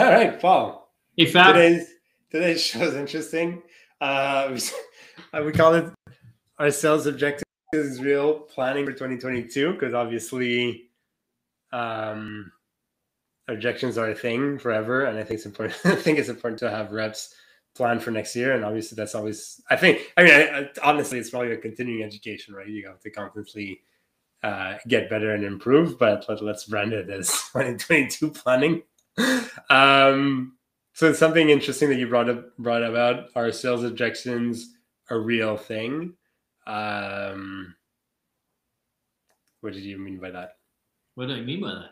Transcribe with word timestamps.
All 0.00 0.06
right, 0.06 0.40
Paul. 0.40 0.90
Hey, 1.14 1.26
Fab. 1.26 1.54
Today's 1.54 1.88
today's 2.30 2.62
show 2.64 2.80
is 2.80 2.94
interesting. 2.94 3.62
Uh, 4.00 4.56
we, 5.34 5.44
we 5.44 5.52
call 5.52 5.74
it 5.74 5.92
our 6.58 6.70
sales 6.70 7.04
objectives 7.04 7.44
is 7.74 8.00
real 8.00 8.32
planning 8.32 8.86
for 8.86 8.92
2022 8.92 9.74
because 9.74 9.92
obviously 9.92 10.88
um, 11.74 12.50
objections 13.46 13.98
are 13.98 14.08
a 14.08 14.14
thing 14.14 14.58
forever, 14.58 15.04
and 15.04 15.18
I 15.18 15.22
think 15.22 15.36
it's 15.36 15.44
important. 15.44 15.78
I 15.84 15.96
think 15.96 16.18
it's 16.18 16.30
important 16.30 16.60
to 16.60 16.70
have 16.70 16.92
reps 16.92 17.34
plan 17.74 18.00
for 18.00 18.10
next 18.10 18.34
year, 18.34 18.54
and 18.54 18.64
obviously 18.64 18.96
that's 18.96 19.14
always. 19.14 19.60
I 19.68 19.76
think. 19.76 20.14
I 20.16 20.22
mean, 20.22 20.32
I, 20.32 20.60
I, 20.60 20.68
honestly, 20.82 21.18
it's 21.18 21.28
probably 21.28 21.52
a 21.52 21.58
continuing 21.58 22.04
education, 22.04 22.54
right? 22.54 22.66
You 22.66 22.88
have 22.88 23.00
to 23.00 23.10
constantly 23.10 23.82
uh, 24.42 24.78
get 24.88 25.10
better 25.10 25.34
and 25.34 25.44
improve, 25.44 25.98
but 25.98 26.24
let, 26.26 26.40
us 26.42 26.64
brand 26.64 26.94
it 26.94 27.10
as 27.10 27.28
2022 27.52 28.30
planning. 28.30 28.82
Um, 29.70 30.56
so 30.94 31.08
it's 31.08 31.18
something 31.18 31.48
interesting 31.48 31.88
that 31.90 31.98
you 31.98 32.08
brought 32.08 32.28
up 32.28 32.56
brought 32.58 32.82
about. 32.82 33.28
Are 33.36 33.52
sales 33.52 33.84
objections 33.84 34.74
a 35.08 35.18
real 35.18 35.56
thing? 35.56 36.14
Um, 36.66 37.74
what 39.60 39.72
did 39.72 39.82
you 39.82 39.98
mean 39.98 40.18
by 40.18 40.30
that? 40.30 40.56
What 41.14 41.28
do 41.28 41.34
I 41.34 41.40
mean 41.40 41.60
by 41.60 41.68
that? 41.68 41.90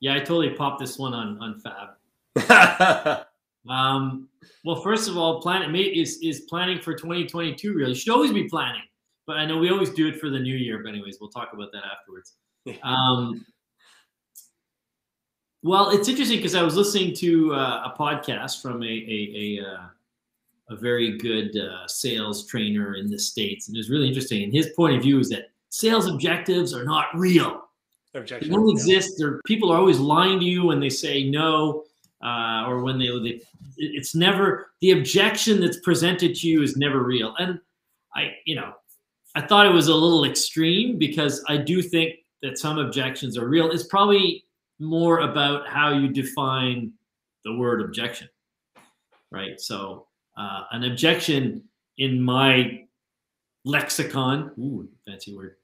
Yeah, 0.00 0.14
I 0.14 0.18
totally 0.20 0.50
popped 0.50 0.80
this 0.80 0.98
one 0.98 1.12
on 1.14 1.38
on 1.40 1.60
Fab. 1.60 3.26
um, 3.68 4.28
well, 4.64 4.80
first 4.82 5.08
of 5.08 5.16
all, 5.16 5.40
plan 5.42 5.74
is 5.74 6.18
is 6.22 6.40
planning 6.42 6.80
for 6.80 6.94
2022 6.94 7.74
Really, 7.74 7.90
You 7.90 7.94
should 7.94 8.12
always 8.12 8.32
be 8.32 8.48
planning, 8.48 8.82
but 9.26 9.36
I 9.36 9.44
know 9.44 9.58
we 9.58 9.70
always 9.70 9.90
do 9.90 10.08
it 10.08 10.18
for 10.18 10.30
the 10.30 10.38
new 10.38 10.56
year. 10.56 10.82
But 10.82 10.90
anyways, 10.90 11.18
we'll 11.20 11.30
talk 11.30 11.50
about 11.52 11.72
that 11.72 11.82
afterwards. 11.84 12.36
Um, 12.82 13.44
well, 15.62 15.90
it's 15.90 16.08
interesting 16.08 16.38
because 16.38 16.54
I 16.54 16.62
was 16.62 16.74
listening 16.74 17.14
to 17.16 17.54
uh, 17.54 17.92
a 17.92 17.94
podcast 17.98 18.62
from 18.62 18.82
a 18.82 18.86
a, 18.86 19.58
a, 19.60 19.66
uh, 19.66 19.86
a 20.70 20.76
very 20.76 21.18
good 21.18 21.56
uh, 21.56 21.86
sales 21.86 22.46
trainer 22.46 22.94
in 22.94 23.10
the 23.10 23.18
states, 23.18 23.68
and 23.68 23.76
it 23.76 23.80
was 23.80 23.90
really 23.90 24.08
interesting. 24.08 24.42
And 24.42 24.52
his 24.52 24.70
point 24.70 24.96
of 24.96 25.02
view 25.02 25.18
is 25.18 25.28
that 25.30 25.50
sales 25.68 26.06
objectives 26.06 26.72
are 26.72 26.84
not 26.84 27.06
real. 27.14 27.68
They 28.12 28.48
don't 28.48 28.70
exist. 28.70 29.14
There, 29.18 29.40
people 29.44 29.70
are 29.70 29.78
always 29.78 29.98
lying 29.98 30.40
to 30.40 30.44
you 30.44 30.64
when 30.64 30.80
they 30.80 30.88
say 30.88 31.28
no, 31.28 31.84
uh, 32.24 32.64
or 32.66 32.82
when 32.82 32.98
they, 32.98 33.06
they. 33.06 33.42
It's 33.76 34.14
never 34.14 34.72
the 34.80 34.92
objection 34.92 35.60
that's 35.60 35.80
presented 35.80 36.34
to 36.36 36.48
you 36.48 36.62
is 36.62 36.76
never 36.76 37.02
real. 37.02 37.34
And 37.38 37.60
I, 38.16 38.34
you 38.46 38.56
know, 38.56 38.72
I 39.34 39.42
thought 39.42 39.66
it 39.66 39.72
was 39.72 39.88
a 39.88 39.94
little 39.94 40.24
extreme 40.24 40.98
because 40.98 41.44
I 41.48 41.56
do 41.56 41.82
think 41.82 42.16
that 42.42 42.58
some 42.58 42.78
objections 42.78 43.36
are 43.36 43.46
real. 43.46 43.70
It's 43.70 43.86
probably 43.86 44.44
more 44.80 45.20
about 45.20 45.68
how 45.68 45.92
you 45.92 46.08
define 46.08 46.92
the 47.44 47.54
word 47.54 47.82
objection, 47.82 48.28
right? 49.30 49.60
So 49.60 50.06
uh, 50.36 50.64
an 50.72 50.84
objection 50.84 51.62
in 51.98 52.20
my 52.20 52.84
lexicon, 53.64 54.52
ooh, 54.58 54.88
fancy 55.06 55.36
word, 55.36 55.56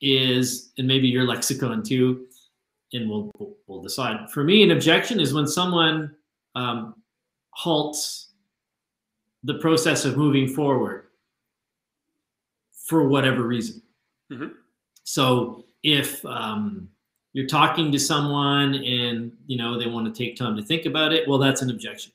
is, 0.00 0.72
and 0.78 0.86
maybe 0.86 1.06
your 1.06 1.24
lexicon 1.24 1.82
too, 1.82 2.26
and 2.92 3.08
we'll, 3.08 3.30
we'll 3.66 3.82
decide. 3.82 4.30
For 4.30 4.42
me, 4.42 4.62
an 4.62 4.70
objection 4.70 5.20
is 5.20 5.32
when 5.32 5.46
someone 5.46 6.14
um, 6.54 6.94
halts 7.50 8.30
the 9.44 9.54
process 9.54 10.04
of 10.04 10.16
moving 10.16 10.48
forward 10.48 11.06
for 12.86 13.08
whatever 13.08 13.42
reason. 13.42 13.82
Mm-hmm. 14.32 14.48
So 15.04 15.64
if 15.82 16.24
um, 16.24 16.88
you're 17.32 17.46
talking 17.46 17.90
to 17.92 17.98
someone 17.98 18.74
and 18.74 19.32
you 19.46 19.56
know 19.56 19.78
they 19.78 19.86
want 19.86 20.12
to 20.12 20.24
take 20.24 20.36
time 20.36 20.56
to 20.56 20.62
think 20.62 20.86
about 20.86 21.12
it 21.12 21.26
well 21.28 21.38
that's 21.38 21.62
an 21.62 21.70
objection. 21.70 22.12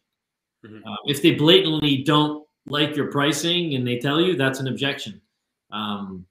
Mm-hmm. 0.66 0.88
uh, 0.88 0.95
if 1.05 1.22
they 1.22 1.36
blatantly 1.36 1.98
don't 2.04 2.45
like 2.66 2.95
your 2.95 3.11
pricing 3.11 3.76
and 3.76 3.88
they 3.88 4.00
tell 4.00 4.20
you 4.20 4.36
that's 4.36 4.60
an 4.60 4.67
objection. 4.67 5.22
Um, 5.72 6.26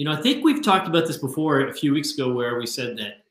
you 0.00 0.06
know 0.06 0.12
i 0.12 0.16
think 0.16 0.42
we've 0.42 0.62
talked 0.62 0.88
about 0.88 1.06
this 1.06 1.18
before 1.18 1.66
a 1.66 1.74
few 1.74 1.92
weeks 1.92 2.14
ago 2.14 2.32
where 2.32 2.58
we 2.58 2.66
said 2.66 2.96
that 2.96 3.24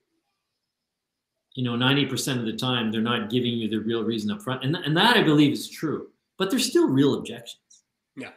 you 1.55 1.63
know 1.63 1.73
90% 1.73 2.37
of 2.37 2.45
the 2.45 2.53
time 2.53 2.91
they're 2.91 3.01
not 3.01 3.31
giving 3.31 3.53
you 3.53 3.67
the 3.67 3.79
real 3.79 4.03
reason 4.03 4.29
up 4.29 4.43
front 4.43 4.63
and, 4.63 4.75
and 4.75 4.95
that 4.95 5.17
i 5.17 5.23
believe 5.23 5.51
is 5.51 5.67
true 5.67 6.09
but 6.37 6.49
there's 6.49 6.65
still 6.65 6.87
real 6.87 7.15
objections. 7.15 7.81
Yeah. 8.15 8.29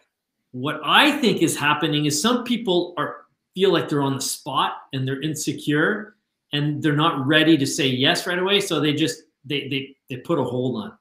What 0.53 0.81
i 0.83 1.13
think 1.21 1.43
is 1.43 1.59
happening 1.59 2.07
is 2.07 2.21
some 2.21 2.43
people 2.43 2.95
are 2.97 3.22
feel 3.55 3.73
like 3.73 3.89
they're 3.89 4.03
on 4.03 4.17
the 4.17 4.23
spot 4.23 4.75
and 4.93 5.07
they're 5.07 5.21
insecure 5.21 6.17
and 6.53 6.83
they're 6.83 6.97
not 6.97 7.27
ready 7.27 7.57
to 7.57 7.67
say 7.67 7.87
yes 7.87 8.27
right 8.27 8.39
away. 8.39 8.61
So 8.61 8.81
they 8.81 8.93
just 8.93 9.23
they 9.45 9.69
they 9.69 9.97
they 10.09 10.17
put 10.17 10.39
a 10.39 10.45
hold 10.45 10.83
on. 10.83 10.93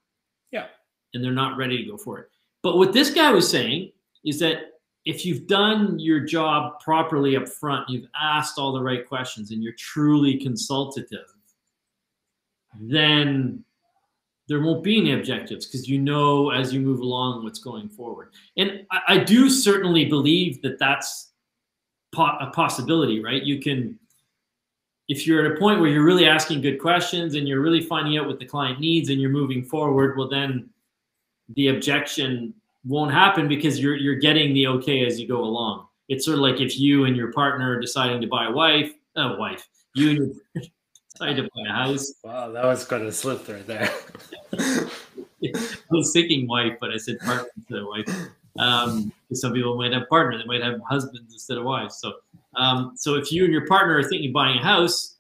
Yeah. 0.52 0.68
And 1.14 1.24
they're 1.24 1.32
not 1.32 1.58
ready 1.58 1.84
to 1.84 1.92
go 1.92 1.98
for 1.98 2.20
it. 2.20 2.28
But 2.64 2.78
what 2.78 2.94
this 2.94 3.10
guy 3.10 3.32
was 3.32 3.50
saying 3.50 3.92
is 4.24 4.40
that 4.40 4.72
if 5.06 5.26
you've 5.26 5.48
done 5.48 5.98
your 5.98 6.20
job 6.20 6.80
properly 6.80 7.36
up 7.36 7.48
front, 7.48 7.90
you've 7.90 8.06
asked 8.20 8.60
all 8.60 8.72
the 8.72 8.82
right 8.82 9.08
questions 9.08 9.52
and 9.52 9.64
you're 9.64 9.74
truly 9.74 10.38
consultative, 10.38 11.26
then 12.80 13.64
there 14.48 14.62
won't 14.62 14.84
be 14.84 15.00
any 15.00 15.14
objectives 15.14 15.66
because 15.66 15.88
you 15.88 15.98
know 16.00 16.52
as 16.52 16.74
you 16.74 16.82
move 16.82 17.00
along 17.00 17.44
what's 17.44 17.60
going 17.60 17.90
forward. 17.90 18.30
And 18.58 18.86
I, 18.92 19.02
I 19.08 19.18
do 19.18 19.50
certainly 19.50 20.06
believe 20.06 20.62
that 20.62 20.78
that's 20.78 21.31
po- 22.12 22.38
a 22.40 22.52
possibility, 22.54 23.24
right? 23.24 23.44
You 23.44 23.60
can, 23.60 23.98
if 25.08 25.26
you're 25.26 25.46
at 25.46 25.52
a 25.52 25.60
point 25.60 25.80
where 25.80 25.90
you're 25.90 26.06
really 26.06 26.28
asking 26.28 26.62
good 26.62 26.80
questions 26.80 27.36
and 27.36 27.48
you're 27.48 27.62
really 27.62 27.82
finding 27.82 28.18
out 28.18 28.28
what 28.28 28.40
the 28.40 28.46
client 28.46 28.80
needs 28.80 29.10
and 29.10 29.20
you're 29.20 29.32
moving 29.32 29.64
forward, 29.64 30.18
well, 30.18 30.30
then 30.30 30.70
the 31.56 31.70
objection 31.70 32.54
won't 32.86 33.12
happen 33.12 33.48
because 33.48 33.80
you're 33.80 33.96
you're 33.96 34.16
getting 34.16 34.54
the 34.54 34.68
okay 34.68 35.06
as 35.06 35.20
you 35.20 35.28
go 35.28 35.44
along. 35.44 35.88
It's 36.10 36.26
sort 36.26 36.36
of 36.36 36.42
like 36.42 36.60
if 36.60 36.80
you 36.80 37.06
and 37.06 37.16
your 37.16 37.32
partner 37.32 37.76
are 37.76 37.80
deciding 37.80 38.22
to 38.22 38.28
buy 38.28 38.48
a 38.48 38.52
wife, 38.52 38.92
a 39.16 39.36
wife, 39.38 39.68
you 39.96 40.10
and 40.10 40.18
your 40.18 40.64
decided 41.14 41.44
to 41.44 41.50
buy 41.56 41.70
a 41.70 41.74
house. 41.74 42.14
Wow, 42.24 42.52
that 42.52 42.66
was 42.66 42.86
quite 42.86 43.02
a 43.02 43.12
slip 43.12 43.48
right 43.48 43.66
there. 43.68 43.90
I 45.44 45.90
was 45.90 46.12
thinking 46.14 46.48
wife, 46.48 46.78
but 46.80 46.92
I 46.92 46.98
said 46.98 47.20
partner 47.20 47.50
instead 47.58 47.80
of 47.80 47.88
wife. 47.88 48.06
Um, 48.60 49.12
some 49.34 49.54
people 49.54 49.78
might 49.78 49.94
have 49.94 50.10
partners, 50.10 50.42
they 50.42 50.48
might 50.48 50.64
have 50.64 50.80
husbands 50.88 51.34
instead 51.34 51.58
of 51.58 51.64
wives. 51.64 51.98
So, 51.98 52.14
um, 52.56 52.94
so 52.96 53.16
if 53.16 53.32
you 53.32 53.46
and 53.46 53.54
your 53.54 53.66
partner 53.66 53.98
are 53.98 54.04
thinking 54.04 54.30
of 54.30 54.34
buying 54.34 54.58
a 54.58 54.64
house, 54.64 55.16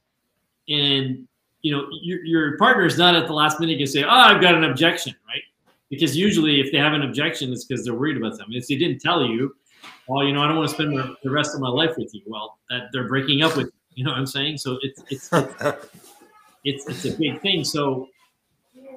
and 0.67 1.27
you 1.61 1.71
know 1.75 1.87
your, 2.01 2.23
your 2.25 2.57
partner 2.57 2.85
is 2.85 2.97
not 2.97 3.15
at 3.15 3.27
the 3.27 3.33
last 3.33 3.59
minute 3.59 3.73
going 3.73 3.85
to 3.85 3.91
say, 3.91 4.03
"Oh, 4.03 4.09
I've 4.09 4.41
got 4.41 4.55
an 4.55 4.63
objection," 4.63 5.15
right? 5.27 5.41
Because 5.89 6.15
usually, 6.15 6.59
if 6.59 6.71
they 6.71 6.77
have 6.77 6.93
an 6.93 7.03
objection, 7.03 7.51
it's 7.51 7.65
because 7.65 7.85
they're 7.85 7.93
worried 7.93 8.17
about 8.17 8.35
something. 8.35 8.55
If 8.55 8.67
they 8.67 8.75
didn't 8.75 8.99
tell 8.99 9.25
you, 9.25 9.55
well, 10.07 10.25
you 10.25 10.33
know, 10.33 10.41
I 10.41 10.47
don't 10.47 10.57
want 10.57 10.69
to 10.69 10.75
spend 10.75 10.97
the 11.23 11.29
rest 11.29 11.55
of 11.55 11.61
my 11.61 11.69
life 11.69 11.91
with 11.97 12.13
you. 12.13 12.21
Well, 12.25 12.57
that 12.69 12.89
they're 12.91 13.07
breaking 13.07 13.43
up 13.43 13.55
with 13.55 13.67
you. 13.67 13.73
You 13.95 14.03
know 14.05 14.11
what 14.11 14.19
I'm 14.19 14.25
saying? 14.25 14.57
So 14.57 14.77
it's 14.81 15.03
it's 15.09 15.29
it's, 16.63 16.87
it's 16.87 17.05
a 17.05 17.17
big 17.17 17.41
thing. 17.41 17.63
So 17.63 18.07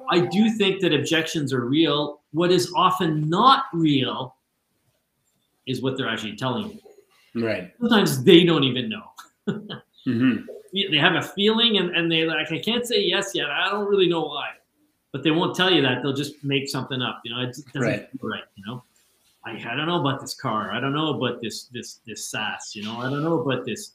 I 0.09 0.19
do 0.19 0.49
think 0.51 0.81
that 0.81 0.93
objections 0.93 1.53
are 1.53 1.65
real. 1.65 2.21
What 2.35 2.51
is 2.51 2.73
often 2.75 3.29
not 3.29 3.63
real 3.71 4.35
is 5.65 5.81
what 5.81 5.95
they're 5.95 6.09
actually 6.09 6.35
telling 6.35 6.69
you. 7.33 7.41
Right. 7.41 7.71
Sometimes 7.79 8.25
they 8.25 8.43
don't 8.43 8.65
even 8.65 8.89
know. 8.89 9.03
mm-hmm. 9.47 10.41
They 10.73 10.97
have 10.97 11.15
a 11.15 11.21
feeling 11.21 11.77
and, 11.77 11.95
and 11.95 12.11
they 12.11 12.25
like, 12.25 12.51
I 12.51 12.59
can't 12.59 12.85
say 12.85 12.99
yes 12.99 13.31
yet. 13.33 13.49
I 13.49 13.69
don't 13.69 13.87
really 13.87 14.09
know 14.09 14.23
why. 14.23 14.49
But 15.13 15.23
they 15.23 15.31
won't 15.31 15.55
tell 15.55 15.71
you 15.71 15.81
that. 15.83 16.03
They'll 16.03 16.11
just 16.11 16.43
make 16.43 16.67
something 16.67 17.01
up. 17.01 17.21
You 17.23 17.33
know, 17.33 17.41
it 17.41 17.55
doesn't 17.73 17.81
right. 17.81 18.09
feel 18.11 18.29
right. 18.29 18.43
You 18.55 18.65
know, 18.67 18.83
I, 19.45 19.51
I 19.51 19.73
don't 19.73 19.87
know 19.87 20.01
about 20.01 20.19
this 20.19 20.33
car. 20.35 20.73
I 20.73 20.81
don't 20.81 20.91
know 20.91 21.13
about 21.13 21.41
this 21.41 21.69
this 21.71 21.99
this 22.05 22.29
SaaS. 22.29 22.75
You 22.75 22.83
know, 22.83 22.97
I 22.97 23.09
don't 23.09 23.23
know 23.23 23.39
about 23.39 23.65
this 23.65 23.93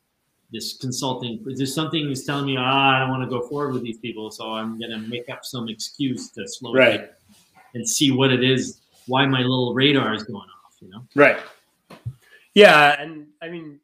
this 0.50 0.78
consulting. 0.78 1.44
There's 1.44 1.74
something 1.74 2.08
that's 2.08 2.24
telling 2.24 2.46
me, 2.46 2.56
ah, 2.58 2.96
I 2.96 3.00
don't 3.00 3.10
want 3.10 3.22
to 3.22 3.28
go 3.28 3.46
forward 3.46 3.74
with 3.74 3.82
these 3.82 3.98
people, 3.98 4.30
so 4.30 4.54
I'm 4.54 4.80
gonna 4.80 4.98
make 4.98 5.28
up 5.28 5.44
some 5.44 5.68
excuse 5.68 6.30
to 6.30 6.48
slow 6.48 6.72
right. 6.72 7.00
down 7.00 7.08
and 7.74 7.88
see 7.88 8.10
what 8.10 8.32
it 8.32 8.42
is, 8.42 8.80
why 9.06 9.26
my 9.26 9.40
little 9.40 9.74
radar 9.74 10.14
is 10.14 10.24
going 10.24 10.36
off. 10.36 10.76
You 10.80 10.90
know, 10.90 11.02
right. 11.14 11.38
Yeah, 12.54 13.00
and 13.00 13.26
I 13.42 13.48
mean, 13.48 13.80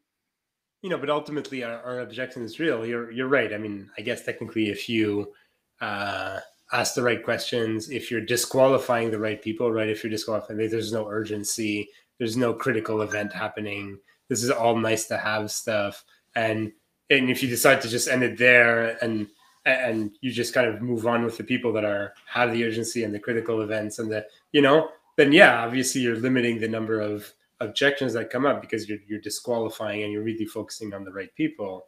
you 0.82 0.90
know, 0.90 0.98
but 0.98 1.10
ultimately 1.10 1.62
our, 1.62 1.80
our 1.82 2.00
objection 2.00 2.42
is 2.42 2.58
real. 2.58 2.86
You're 2.86 3.10
you're 3.10 3.28
right. 3.28 3.52
I 3.52 3.58
mean, 3.58 3.90
I 3.98 4.02
guess 4.02 4.24
technically, 4.24 4.68
if 4.68 4.88
you 4.88 5.32
uh, 5.80 6.40
ask 6.72 6.94
the 6.94 7.02
right 7.02 7.22
questions, 7.22 7.90
if 7.90 8.10
you're 8.10 8.20
disqualifying 8.20 9.10
the 9.10 9.18
right 9.18 9.40
people, 9.40 9.70
right? 9.70 9.88
If 9.88 10.02
you're 10.02 10.10
disqualifying, 10.10 10.58
there's 10.58 10.92
no 10.92 11.08
urgency, 11.08 11.88
there's 12.18 12.36
no 12.36 12.54
critical 12.54 13.02
event 13.02 13.32
happening. 13.32 13.98
This 14.28 14.42
is 14.42 14.50
all 14.50 14.76
nice 14.76 15.06
to 15.06 15.18
have 15.18 15.50
stuff, 15.50 16.04
and 16.34 16.72
and 17.10 17.30
if 17.30 17.42
you 17.42 17.48
decide 17.48 17.80
to 17.82 17.88
just 17.88 18.08
end 18.08 18.24
it 18.24 18.38
there 18.38 19.02
and 19.02 19.28
and 19.66 20.12
you 20.20 20.30
just 20.30 20.54
kind 20.54 20.68
of 20.68 20.80
move 20.80 21.06
on 21.06 21.24
with 21.24 21.36
the 21.36 21.44
people 21.44 21.72
that 21.72 21.84
are 21.84 22.14
have 22.26 22.52
the 22.52 22.64
urgency 22.64 23.04
and 23.04 23.14
the 23.14 23.18
critical 23.18 23.62
events 23.62 23.98
and 23.98 24.10
the 24.10 24.24
you 24.52 24.62
know 24.62 24.88
then 25.16 25.32
yeah 25.32 25.64
obviously 25.64 26.00
you're 26.00 26.16
limiting 26.16 26.58
the 26.58 26.68
number 26.68 27.00
of 27.00 27.32
objections 27.60 28.12
that 28.12 28.30
come 28.30 28.46
up 28.46 28.60
because 28.60 28.88
you're, 28.88 28.98
you're 29.06 29.20
disqualifying 29.20 30.02
and 30.02 30.12
you're 30.12 30.22
really 30.22 30.44
focusing 30.44 30.92
on 30.94 31.04
the 31.04 31.12
right 31.12 31.34
people. 31.34 31.86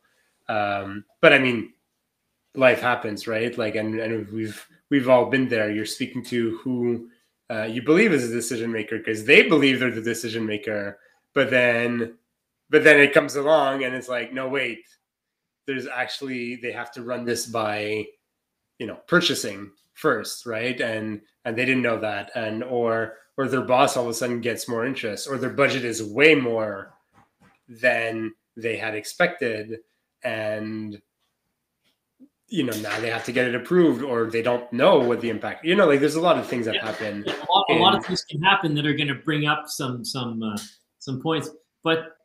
Um, 0.49 1.05
but 1.21 1.33
I 1.33 1.39
mean, 1.39 1.73
life 2.55 2.81
happens, 2.81 3.29
right? 3.29 3.57
Like, 3.57 3.75
and 3.75 3.99
and 4.01 4.29
we've 4.31 4.67
we've 4.91 5.09
all 5.09 5.27
been 5.27 5.49
there. 5.49 5.71
You're 5.71 5.85
speaking 5.85 6.23
to 6.25 6.59
who 6.59 7.09
uh, 7.51 7.65
you 7.65 7.83
believe 7.83 8.13
is 8.13 8.31
a 8.31 8.35
decision 8.35 8.73
maker 8.73 8.99
because 8.99 9.25
they 9.25 9.49
believe 9.49 9.81
they're 9.81 9.91
the 9.91 10.01
decision 10.01 10.47
maker, 10.47 10.99
but 11.35 11.51
then 11.51 12.17
but 12.71 12.85
then 12.85 13.01
it 13.01 13.15
comes 13.15 13.37
along 13.37 13.85
and 13.85 13.95
it's 13.95 14.09
like, 14.09 14.33
no, 14.33 14.49
wait, 14.49 14.85
there's 15.69 15.87
actually 15.87 16.57
they 16.57 16.73
have 16.73 16.91
to 16.91 17.03
run 17.03 17.25
this 17.25 17.47
by 17.47 18.05
you 18.79 18.87
know 18.87 18.97
purchasing 19.07 19.71
first 19.99 20.47
right? 20.47 20.81
And 20.81 21.21
and 21.45 21.57
they 21.57 21.65
didn't 21.65 21.83
know 21.83 22.01
that. 22.01 22.31
And 22.35 22.65
or 22.65 23.17
or 23.37 23.47
their 23.47 23.61
boss 23.61 23.97
all 23.97 24.05
of 24.05 24.11
a 24.11 24.15
sudden 24.15 24.41
gets 24.41 24.69
more 24.69 24.87
interest 24.87 25.29
or 25.29 25.37
their 25.37 25.51
budget 25.51 25.85
is 25.85 26.03
way 26.03 26.35
more 26.35 26.95
than 27.69 28.33
they 28.57 28.77
had 28.77 28.95
expected. 28.95 29.81
And 30.25 31.01
you 32.49 32.65
know 32.65 32.73
now 32.79 32.99
they 33.01 33.11
have 33.11 33.27
to 33.27 33.33
get 33.33 33.47
it 33.47 33.55
approved 33.55 34.03
or 34.03 34.31
they 34.31 34.41
don't 34.41 34.73
know 34.73 34.99
what 34.99 35.21
the 35.21 35.29
impact 35.29 35.67
you 35.67 35.75
know 35.75 35.87
like 35.87 36.01
there's 36.01 36.15
a 36.15 36.21
lot 36.21 36.39
of 36.39 36.47
things 36.47 36.65
that 36.65 36.77
yeah. 36.77 36.87
happen 36.87 37.23
yeah, 37.27 37.35
a, 37.35 37.45
lot, 37.53 37.65
a 37.69 37.75
lot, 37.75 37.95
of 37.95 38.07
things 38.07 38.25
can 38.25 38.41
happen 38.41 38.75
that 38.75 38.87
are 38.87 38.95
going 38.95 39.07
to 39.07 39.17
bring 39.17 39.47
up 39.47 39.65
some 39.67 40.03
some 40.03 40.43
uh, 40.43 40.57
some 40.99 41.21
points. 41.21 41.51
But 41.85 42.17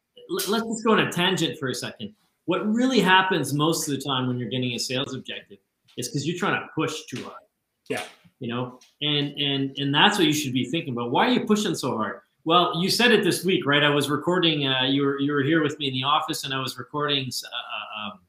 let's 0.48 0.64
just 0.64 0.86
go 0.86 0.94
on 0.94 1.00
a 1.02 1.12
tangent 1.12 1.60
for 1.60 1.68
a 1.68 1.76
second 1.76 2.16
what 2.46 2.66
really 2.72 3.00
happens 3.00 3.54
most 3.54 3.88
of 3.88 3.96
the 3.96 4.02
time 4.02 4.28
when 4.28 4.38
you're 4.38 4.50
getting 4.50 4.74
a 4.74 4.80
sales 4.80 5.14
objective 5.14 5.60
is 5.98 6.10
because 6.10 6.28
you're 6.28 6.38
trying 6.38 6.60
to 6.60 6.68
push 6.76 7.06
too 7.06 7.24
hard. 7.24 7.44
Yeah. 7.90 8.04
You 8.40 8.50
know? 8.50 8.80
And 9.02 9.38
and 9.40 9.78
and 9.78 9.94
that's 9.94 10.18
what 10.18 10.28
you 10.28 10.34
should 10.34 10.54
be 10.54 10.66
thinking 10.66 10.94
about. 10.94 11.12
Why 11.12 11.28
are 11.28 11.32
you 11.32 11.46
pushing 11.46 11.76
so 11.76 11.96
hard? 11.98 12.20
Well 12.46 12.82
you 12.82 12.90
said 12.90 13.12
it 13.12 13.24
this 13.24 13.46
week 13.46 13.66
right? 13.66 13.84
I 13.84 13.90
was 13.90 14.10
recording 14.10 14.68
uh, 14.68 14.84
you 14.84 15.04
were 15.04 15.20
you 15.20 15.32
were 15.32 15.44
here 15.44 15.64
with 15.64 15.78
me 15.80 15.88
in 15.88 15.94
the 15.94 16.04
office 16.04 16.44
and 16.44 16.54
i 16.54 16.60
was 16.60 16.78
recording 16.78 17.30
uh, 17.46 17.48
uh 17.48 17.84
um, 18.04 18.20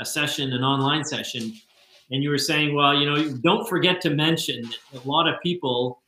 a 0.00 0.04
session, 0.04 0.52
an 0.52 0.64
online 0.64 1.04
session, 1.04 1.52
and 2.10 2.22
you 2.22 2.30
were 2.30 2.38
saying, 2.38 2.74
well, 2.74 2.94
you 2.94 3.08
know, 3.08 3.32
don't 3.42 3.68
forget 3.68 4.00
to 4.00 4.10
mention 4.10 4.62
that 4.92 5.04
a 5.04 5.08
lot 5.08 5.28
of 5.28 5.40
people, 5.42 6.02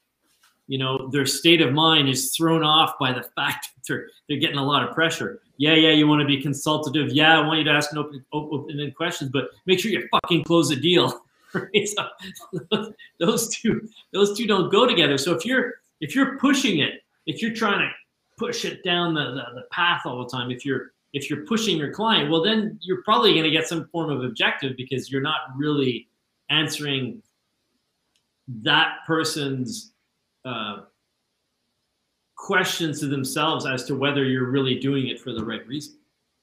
you 0.66 0.78
know, 0.78 1.08
their 1.08 1.26
state 1.26 1.60
of 1.60 1.72
mind 1.72 2.08
is 2.08 2.34
thrown 2.36 2.62
off 2.62 2.94
by 2.98 3.12
the 3.12 3.22
fact 3.36 3.68
that 3.74 3.86
they're, 3.86 4.06
they're 4.28 4.38
getting 4.38 4.58
a 4.58 4.64
lot 4.64 4.86
of 4.86 4.94
pressure. 4.94 5.40
Yeah, 5.56 5.74
yeah, 5.74 5.90
you 5.90 6.08
want 6.08 6.20
to 6.20 6.26
be 6.26 6.40
consultative. 6.40 7.12
Yeah, 7.12 7.38
I 7.38 7.46
want 7.46 7.58
you 7.58 7.64
to 7.64 7.70
ask 7.70 7.94
open, 7.96 8.24
open 8.32 8.92
questions, 8.96 9.30
but 9.30 9.50
make 9.66 9.78
sure 9.78 9.90
you 9.90 10.08
fucking 10.10 10.44
close 10.44 10.68
the 10.68 10.76
deal. 10.76 11.20
Right? 11.54 11.86
So 11.86 12.94
those 13.20 13.54
two, 13.54 13.86
those 14.14 14.38
two 14.38 14.46
don't 14.46 14.72
go 14.72 14.86
together. 14.86 15.18
So 15.18 15.34
if 15.34 15.44
you're 15.44 15.74
if 16.00 16.14
you're 16.14 16.38
pushing 16.38 16.78
it, 16.78 17.02
if 17.26 17.42
you're 17.42 17.52
trying 17.52 17.80
to 17.80 17.90
push 18.38 18.64
it 18.64 18.82
down 18.82 19.12
the, 19.12 19.32
the, 19.32 19.44
the 19.56 19.66
path 19.70 20.00
all 20.06 20.24
the 20.24 20.30
time, 20.30 20.50
if 20.50 20.64
you're 20.64 20.92
if 21.12 21.28
you're 21.28 21.44
pushing 21.44 21.76
your 21.76 21.92
client, 21.92 22.30
well, 22.30 22.42
then 22.42 22.78
you're 22.80 23.02
probably 23.02 23.32
going 23.32 23.44
to 23.44 23.50
get 23.50 23.68
some 23.68 23.86
form 23.88 24.10
of 24.10 24.24
objective 24.24 24.76
because 24.76 25.10
you're 25.10 25.20
not 25.20 25.40
really 25.54 26.08
answering 26.48 27.22
that 28.48 28.98
person's 29.06 29.91
uh, 30.44 30.82
questions 32.36 33.00
to 33.00 33.06
themselves 33.06 33.66
as 33.66 33.84
to 33.84 33.94
whether 33.94 34.24
you're 34.24 34.50
really 34.50 34.78
doing 34.78 35.08
it 35.08 35.20
for 35.20 35.32
the 35.32 35.44
right 35.44 35.66
reason. 35.66 35.98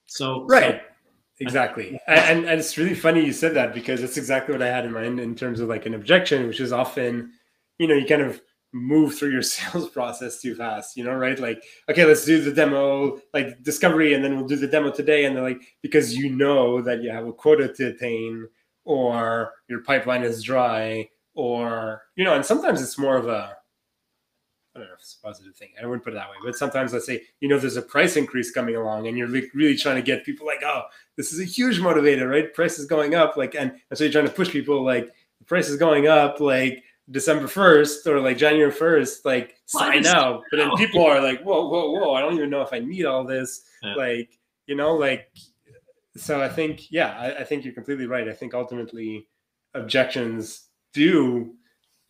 So, 0.08 0.46
right. 0.46 0.82
So, 0.82 1.46
exactly. 1.46 2.00
and, 2.08 2.46
and 2.46 2.60
it's 2.60 2.78
really 2.78 2.96
funny 2.96 3.26
you 3.26 3.34
said 3.34 3.54
that 3.56 3.74
because 3.74 4.02
it's 4.02 4.18
exactly 4.18 4.54
what 4.54 4.62
I 4.62 4.68
had 4.68 4.86
in 4.86 4.92
mind 4.92 5.20
in 5.20 5.36
terms 5.36 5.60
of 5.60 5.70
like 5.70 5.86
an 5.86 5.94
objection, 5.94 6.48
which 6.48 6.60
is 6.60 6.74
often, 6.74 7.32
you 7.78 7.88
know, 7.88 7.96
you 7.96 8.06
kind 8.06 8.22
of 8.22 8.42
move 8.72 9.18
through 9.18 9.32
your 9.32 9.42
sales 9.42 9.90
process 9.90 10.42
too 10.42 10.56
fast, 10.56 10.96
you 10.96 11.04
know, 11.04 11.14
right? 11.14 11.40
Like, 11.40 11.64
okay, 11.90 12.06
let's 12.06 12.26
do 12.26 12.42
the 12.42 12.52
demo, 12.52 13.20
like 13.34 13.62
discovery, 13.64 14.14
and 14.14 14.24
then 14.24 14.38
we'll 14.38 14.48
do 14.48 14.56
the 14.56 14.68
demo 14.68 14.92
today. 14.92 15.26
And 15.26 15.36
then, 15.36 15.44
like, 15.44 15.62
because 15.82 16.16
you 16.16 16.30
know 16.30 16.82
that 16.82 17.02
you 17.02 17.10
have 17.10 17.28
a 17.28 17.34
quota 17.34 17.72
to 17.74 17.88
attain, 17.88 18.48
or 18.86 19.52
your 19.68 19.82
pipeline 19.82 20.24
is 20.24 20.44
dry, 20.44 21.10
or, 21.36 22.04
you 22.16 22.24
know, 22.24 22.36
and 22.36 22.46
sometimes 22.46 22.82
it's 22.82 22.98
more 22.98 23.18
of 23.18 23.28
a, 23.28 23.56
I 24.80 24.84
don't 24.84 24.90
know 24.90 24.96
if 24.96 25.02
it's 25.02 25.18
a 25.22 25.26
positive 25.26 25.56
thing. 25.56 25.70
I 25.82 25.86
wouldn't 25.86 26.04
put 26.04 26.14
it 26.14 26.18
that 26.18 26.30
way, 26.30 26.38
but 26.44 26.56
sometimes 26.56 26.94
let's 26.94 27.06
say, 27.06 27.22
you 27.40 27.48
know, 27.48 27.60
there's 27.60 27.78
a 27.78 27.82
price 27.82 28.16
increase 28.16 28.52
coming 28.52 28.76
along 28.76 29.08
and 29.08 29.18
you're 29.18 29.28
really 29.28 29.76
trying 29.76 29.98
to 29.98 30.02
get 30.02 30.26
people 30.26 30.48
like, 30.48 30.64
oh, 30.64 30.84
this 31.16 31.34
is 31.34 31.40
a 31.40 31.46
huge 31.46 31.80
motivator, 31.80 32.30
right? 32.30 32.54
Price 32.54 32.80
is 32.80 32.86
going 32.86 33.16
up. 33.16 33.38
Like, 33.38 33.56
and, 33.56 33.72
and 33.90 33.98
so 33.98 34.04
you're 34.04 34.14
trying 34.14 34.26
to 34.26 34.32
push 34.32 34.50
people 34.50 34.84
like, 34.84 35.14
the 35.40 35.46
price 35.46 35.70
is 35.70 35.78
going 35.78 36.08
up. 36.08 36.40
Like, 36.40 36.84
December 37.12 37.46
1st 37.46 38.06
or 38.06 38.20
like 38.20 38.38
January 38.38 38.72
1st, 38.72 39.26
like 39.26 39.56
sign 39.66 40.06
out. 40.06 40.44
But 40.52 40.58
then 40.58 40.72
people 40.78 41.04
are 41.04 41.22
like, 41.22 41.42
whoa, 41.42 41.68
whoa, 41.68 41.92
whoa, 41.92 42.14
I 42.14 42.22
don't 42.22 42.36
even 42.36 42.50
know 42.50 42.62
if 42.62 42.72
I 42.72 42.80
need 42.80 43.06
all 43.06 43.24
this. 43.24 43.64
Yeah. 43.82 43.96
Like, 43.96 44.38
you 44.68 44.76
know, 44.76 44.94
like, 44.94 45.32
so 46.16 46.42
I 46.42 46.50
think, 46.50 46.92
yeah, 46.92 47.18
I, 47.18 47.40
I, 47.40 47.44
think 47.44 47.64
you're 47.64 47.74
completely 47.74 48.06
right. 48.06 48.28
I 48.28 48.34
think 48.34 48.54
ultimately 48.54 49.28
objections 49.74 50.68
do 50.94 51.56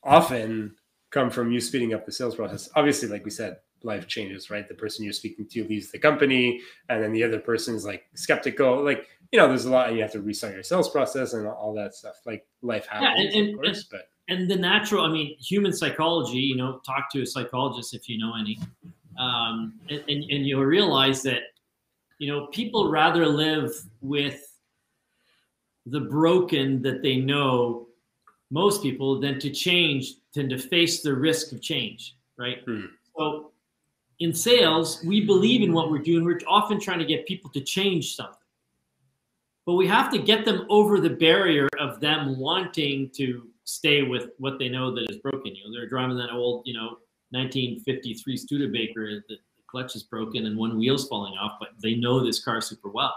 often 0.03 0.75
come 1.11 1.29
from 1.29 1.51
you 1.51 1.59
speeding 1.59 1.93
up 1.93 2.05
the 2.05 2.11
sales 2.11 2.35
process. 2.35 2.69
Obviously, 2.75 3.09
like 3.09 3.25
we 3.25 3.31
said, 3.31 3.57
life 3.83 4.07
changes, 4.07 4.49
right? 4.49 4.67
The 4.67 4.73
person 4.73 5.03
you're 5.03 5.13
speaking 5.13 5.47
to 5.47 5.67
leaves 5.67 5.91
the 5.91 5.99
company, 5.99 6.61
and 6.89 7.01
then 7.01 7.13
the 7.13 7.23
other 7.23 7.39
person 7.39 7.75
is 7.75 7.85
like 7.85 8.03
skeptical. 8.13 8.83
Like, 8.83 9.07
you 9.31 9.39
know, 9.39 9.47
there's 9.47 9.65
a 9.65 9.71
lot, 9.71 9.87
and 9.87 9.95
you 9.95 10.01
have 10.01 10.11
to 10.11 10.21
restart 10.21 10.53
your 10.53 10.63
sales 10.63 10.89
process 10.89 11.33
and 11.33 11.47
all 11.47 11.73
that 11.75 11.95
stuff. 11.95 12.15
Like, 12.25 12.45
life 12.61 12.87
happens, 12.87 13.33
yeah, 13.33 13.41
and, 13.41 13.49
of 13.49 13.55
course, 13.55 13.77
and, 13.77 13.85
but 13.91 14.09
and 14.27 14.49
the 14.49 14.55
natural, 14.55 15.05
I 15.05 15.09
mean, 15.09 15.35
human 15.39 15.73
psychology, 15.73 16.37
you 16.37 16.55
know, 16.55 16.79
talk 16.85 17.11
to 17.13 17.21
a 17.21 17.25
psychologist 17.25 17.93
if 17.93 18.07
you 18.07 18.17
know 18.17 18.33
any, 18.39 18.59
um, 19.17 19.73
and, 19.89 20.03
and, 20.07 20.23
and 20.23 20.45
you'll 20.45 20.63
realize 20.63 21.23
that, 21.23 21.41
you 22.19 22.31
know, 22.31 22.47
people 22.47 22.91
rather 22.91 23.25
live 23.25 23.71
with 24.01 24.45
the 25.85 26.01
broken 26.01 26.81
that 26.83 27.01
they 27.01 27.15
know, 27.17 27.87
most 28.51 28.81
people, 28.81 29.19
than 29.19 29.39
to 29.39 29.49
change, 29.49 30.15
than 30.33 30.49
to 30.49 30.57
face 30.57 31.01
the 31.01 31.13
risk 31.13 31.51
of 31.51 31.61
change, 31.61 32.17
right? 32.37 32.59
Hmm. 32.65 32.85
So 33.17 33.51
in 34.19 34.33
sales, 34.33 35.03
we 35.03 35.25
believe 35.25 35.61
in 35.61 35.73
what 35.73 35.91
we're 35.91 35.99
doing. 35.99 36.25
We're 36.25 36.39
often 36.47 36.79
trying 36.79 36.99
to 36.99 37.05
get 37.05 37.25
people 37.25 37.49
to 37.51 37.61
change 37.61 38.15
something. 38.15 38.35
But 39.65 39.75
we 39.75 39.87
have 39.87 40.11
to 40.11 40.17
get 40.17 40.45
them 40.45 40.65
over 40.69 40.99
the 40.99 41.11
barrier 41.11 41.69
of 41.79 41.99
them 41.99 42.39
wanting 42.39 43.11
to 43.11 43.47
stay 43.65 44.01
with 44.01 44.31
what 44.39 44.57
they 44.57 44.67
know 44.67 44.93
that 44.95 45.09
is 45.09 45.17
broken. 45.17 45.55
You 45.55 45.65
know, 45.65 45.71
they're 45.77 45.87
driving 45.87 46.17
that 46.17 46.31
old, 46.31 46.63
you 46.65 46.73
know, 46.73 46.97
1953 47.31 48.35
Studebaker. 48.35 49.23
The, 49.27 49.35
the 49.35 49.63
clutch 49.67 49.95
is 49.95 50.03
broken 50.03 50.47
and 50.47 50.57
one 50.57 50.77
wheel's 50.77 51.07
falling 51.07 51.37
off, 51.37 51.57
but 51.59 51.69
they 51.81 51.95
know 51.95 52.25
this 52.25 52.43
car 52.43 52.61
super 52.61 52.89
well. 52.89 53.13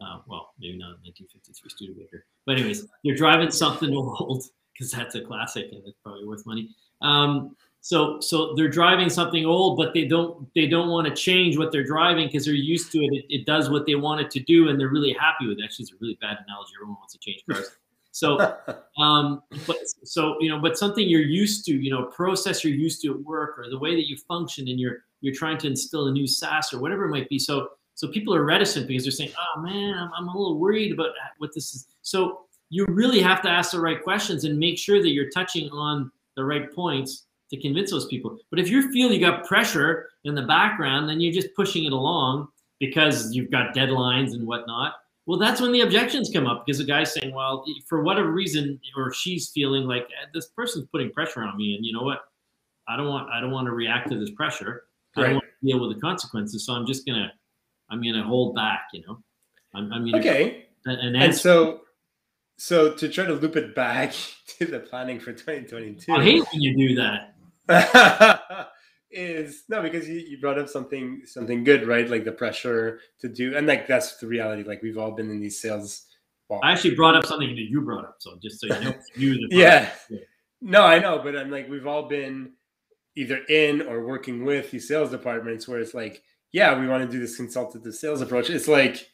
Uh, 0.00 0.18
well, 0.28 0.54
maybe 0.60 0.78
not 0.78 0.98
1953 1.02 1.70
Studebaker, 1.70 2.24
but 2.46 2.56
anyways, 2.56 2.86
they're 3.04 3.16
driving 3.16 3.50
something 3.50 3.92
old 3.94 4.44
because 4.72 4.92
that's 4.92 5.14
a 5.16 5.20
classic 5.20 5.66
and 5.72 5.82
it's 5.86 5.98
probably 6.04 6.24
worth 6.24 6.46
money. 6.46 6.70
Um, 7.02 7.56
so, 7.80 8.20
so 8.20 8.54
they're 8.54 8.68
driving 8.68 9.08
something 9.08 9.46
old, 9.46 9.76
but 9.76 9.94
they 9.94 10.04
don't 10.04 10.46
they 10.54 10.66
don't 10.66 10.88
want 10.88 11.06
to 11.06 11.14
change 11.14 11.56
what 11.56 11.72
they're 11.72 11.84
driving 11.84 12.26
because 12.26 12.44
they're 12.44 12.54
used 12.54 12.92
to 12.92 12.98
it. 12.98 13.12
it. 13.12 13.24
it. 13.28 13.46
does 13.46 13.70
what 13.70 13.86
they 13.86 13.94
want 13.94 14.20
it 14.20 14.30
to 14.32 14.40
do, 14.40 14.68
and 14.68 14.78
they're 14.78 14.88
really 14.88 15.12
happy 15.12 15.46
with 15.46 15.58
it. 15.58 15.64
Actually, 15.64 15.84
it's 15.84 15.92
a 15.92 15.96
really 16.00 16.18
bad 16.20 16.38
analogy. 16.46 16.72
Everyone 16.76 16.96
wants 16.98 17.14
to 17.14 17.18
change 17.20 17.44
cars. 17.50 17.70
So, 18.10 18.38
um, 18.98 19.42
but 19.66 19.76
so 20.04 20.36
you 20.40 20.50
know, 20.50 20.60
but 20.60 20.76
something 20.76 21.08
you're 21.08 21.20
used 21.22 21.64
to, 21.66 21.72
you 21.72 21.90
know, 21.90 22.06
process 22.06 22.64
you're 22.64 22.74
used 22.74 23.00
to 23.02 23.14
at 23.14 23.20
work, 23.20 23.58
or 23.58 23.70
the 23.70 23.78
way 23.78 23.94
that 23.94 24.08
you 24.08 24.16
function, 24.16 24.68
and 24.68 24.78
you're 24.78 24.98
you're 25.20 25.34
trying 25.34 25.58
to 25.58 25.68
instill 25.68 26.08
a 26.08 26.12
new 26.12 26.26
SaaS 26.26 26.72
or 26.72 26.80
whatever 26.80 27.04
it 27.04 27.10
might 27.10 27.28
be. 27.28 27.38
So, 27.38 27.68
so 27.98 28.08
people 28.08 28.34
are 28.34 28.44
reticent 28.44 28.86
because 28.86 29.04
they're 29.04 29.12
saying, 29.12 29.32
"Oh 29.38 29.60
man, 29.60 29.94
I'm, 29.94 30.10
I'm 30.16 30.28
a 30.28 30.36
little 30.36 30.58
worried 30.58 30.92
about 30.92 31.10
what 31.38 31.54
this 31.54 31.74
is." 31.74 31.86
So, 32.02 32.40
you 32.70 32.84
really 32.88 33.20
have 33.20 33.40
to 33.42 33.48
ask 33.48 33.70
the 33.72 33.80
right 33.80 34.02
questions 34.02 34.44
and 34.44 34.58
make 34.58 34.78
sure 34.78 35.00
that 35.02 35.10
you're 35.10 35.30
touching 35.30 35.70
on 35.70 36.10
the 36.36 36.44
right 36.44 36.72
points 36.74 37.26
to 37.50 37.60
convince 37.60 37.90
those 37.90 38.06
people. 38.06 38.38
But 38.50 38.60
if 38.60 38.68
you 38.68 38.92
feel 38.92 39.10
you 39.10 39.20
got 39.20 39.46
pressure 39.46 40.10
in 40.24 40.34
the 40.34 40.42
background, 40.42 41.08
then 41.08 41.20
you're 41.20 41.32
just 41.32 41.54
pushing 41.56 41.86
it 41.86 41.92
along 41.92 42.48
because 42.78 43.34
you've 43.34 43.50
got 43.50 43.74
deadlines 43.74 44.34
and 44.34 44.46
whatnot 44.46 44.94
well, 45.28 45.38
that's 45.38 45.60
when 45.60 45.72
the 45.72 45.82
objections 45.82 46.30
come 46.32 46.46
up 46.46 46.64
because 46.64 46.78
the 46.78 46.86
guy's 46.86 47.12
saying, 47.12 47.34
well, 47.34 47.62
for 47.86 48.02
whatever 48.02 48.32
reason, 48.32 48.80
or 48.96 49.12
she's 49.12 49.50
feeling 49.50 49.82
like 49.84 50.04
eh, 50.04 50.26
this 50.32 50.46
person's 50.46 50.86
putting 50.90 51.12
pressure 51.12 51.42
on 51.42 51.54
me, 51.54 51.74
and 51.74 51.84
you 51.84 51.92
know 51.92 52.00
what? 52.00 52.20
I 52.88 52.96
don't 52.96 53.08
want 53.08 53.28
I 53.30 53.38
don't 53.38 53.50
want 53.50 53.66
to 53.66 53.72
react 53.72 54.08
to 54.10 54.18
this 54.18 54.30
pressure. 54.30 54.84
I 55.16 55.24
don't 55.24 55.32
want 55.34 55.44
to 55.44 55.66
deal 55.66 55.86
with 55.86 55.94
the 55.94 56.00
consequences, 56.00 56.64
so 56.64 56.72
I'm 56.72 56.86
just 56.86 57.04
gonna 57.04 57.30
I'm 57.90 58.02
gonna 58.02 58.24
hold 58.24 58.54
back. 58.54 58.88
You 58.92 59.02
know, 59.06 59.18
I'm, 59.74 59.92
I'm 59.92 60.04
gonna 60.04 60.18
okay. 60.18 60.66
And, 60.84 61.16
and 61.16 61.34
so 61.34 61.80
so 62.56 62.92
to 62.92 63.08
try 63.08 63.24
to 63.24 63.34
loop 63.34 63.56
it 63.56 63.74
back 63.74 64.14
to 64.58 64.66
the 64.66 64.80
planning 64.80 65.20
for 65.20 65.32
2022. 65.32 66.12
I 66.12 66.22
hate 66.22 66.44
when 66.52 66.62
you 66.62 66.76
do 66.76 66.94
that. 66.96 67.34
is 69.10 69.64
no 69.68 69.80
because 69.80 70.06
you, 70.08 70.18
you 70.18 70.38
brought 70.38 70.58
up 70.58 70.68
something 70.68 71.22
something 71.24 71.64
good 71.64 71.86
right 71.86 72.10
like 72.10 72.24
the 72.24 72.32
pressure 72.32 73.00
to 73.18 73.26
do 73.28 73.56
and 73.56 73.66
like 73.66 73.86
that's 73.86 74.18
the 74.18 74.26
reality 74.26 74.62
like 74.62 74.82
we've 74.82 74.98
all 74.98 75.12
been 75.12 75.30
in 75.30 75.40
these 75.40 75.60
sales 75.60 76.04
well, 76.50 76.60
i 76.62 76.72
actually 76.72 76.94
brought 76.94 77.16
up 77.16 77.24
something 77.24 77.48
that 77.48 77.68
you 77.70 77.80
brought 77.80 78.04
up 78.04 78.16
so 78.18 78.38
just 78.42 78.60
so 78.60 78.66
you 78.66 78.84
know 78.84 78.94
you 79.16 79.48
yeah. 79.50 79.90
yeah 80.10 80.18
no 80.60 80.82
i 80.82 80.98
know 80.98 81.20
but 81.22 81.34
i'm 81.36 81.50
like 81.50 81.68
we've 81.70 81.86
all 81.86 82.06
been 82.06 82.52
either 83.16 83.38
in 83.48 83.80
or 83.82 84.06
working 84.06 84.44
with 84.44 84.70
these 84.70 84.86
sales 84.86 85.10
departments 85.10 85.66
where 85.66 85.80
it's 85.80 85.94
like 85.94 86.22
yeah 86.52 86.78
we 86.78 86.86
want 86.86 87.02
to 87.02 87.10
do 87.10 87.20
this 87.20 87.36
consultative 87.36 87.94
sales 87.94 88.20
approach 88.20 88.50
it's 88.50 88.68
like 88.68 89.08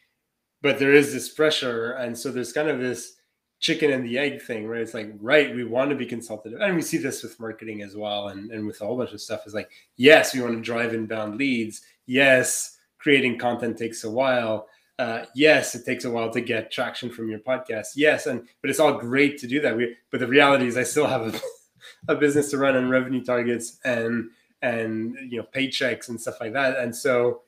but 0.63 0.79
there 0.79 0.93
is 0.93 1.13
this 1.13 1.29
pressure 1.29 1.93
and 1.93 2.17
so 2.17 2.31
there's 2.31 2.53
kind 2.53 2.69
of 2.69 2.81
this 2.81 3.17
chicken 3.65 3.91
and 3.93 4.05
the 4.05 4.19
egg 4.19 4.43
thing, 4.43 4.67
right? 4.67 4.83
It's 4.83 4.93
like, 4.93 5.11
right, 5.21 5.55
we 5.55 5.65
want 5.65 5.89
to 5.89 5.97
be 5.97 6.05
consultative. 6.05 6.61
And 6.61 6.77
we 6.77 6.83
see 6.83 6.99
this 6.99 7.23
with 7.23 7.41
marketing 7.41 7.81
as 7.81 7.97
well 7.97 8.29
and, 8.29 8.51
and 8.51 8.67
with 8.67 8.79
a 8.83 8.87
whole 8.87 8.99
bunch 8.99 9.13
of 9.13 9.23
stuff. 9.23 9.47
Is 9.47 9.55
like, 9.55 9.71
yes, 9.97 10.35
we 10.35 10.43
want 10.43 10.55
to 10.55 10.61
drive 10.61 10.93
inbound 10.93 11.39
leads. 11.39 11.81
Yes, 12.05 12.77
creating 12.99 13.39
content 13.39 13.79
takes 13.79 14.05
a 14.05 14.11
while. 14.11 14.69
Uh, 14.99 15.25
yes, 15.35 15.75
it 15.75 15.87
takes 15.87 16.05
a 16.05 16.11
while 16.11 16.31
to 16.31 16.43
get 16.43 16.71
traction 16.71 17.11
from 17.11 17.31
your 17.31 17.39
podcast. 17.39 17.89
Yes, 17.97 18.27
and 18.27 18.47
but 18.61 18.69
it's 18.69 18.81
all 18.81 18.99
great 18.99 19.39
to 19.39 19.47
do 19.47 19.61
that. 19.63 19.75
We, 19.75 19.97
but 20.11 20.21
the 20.21 20.29
reality 20.29 20.67
is, 20.67 20.77
I 20.77 20.83
still 20.83 21.07
have 21.07 21.35
a, 21.35 21.41
a 22.13 22.17
business 22.17 22.51
to 22.51 22.59
run 22.59 22.77
and 22.77 22.91
revenue 22.91 23.25
targets 23.25 23.79
and 23.85 24.29
and 24.65 25.17
you 25.31 25.39
know 25.39 25.47
paychecks 25.55 26.09
and 26.09 26.21
stuff 26.21 26.41
like 26.41 26.55
that. 26.55 26.79
And 26.79 26.95
so 26.95 27.43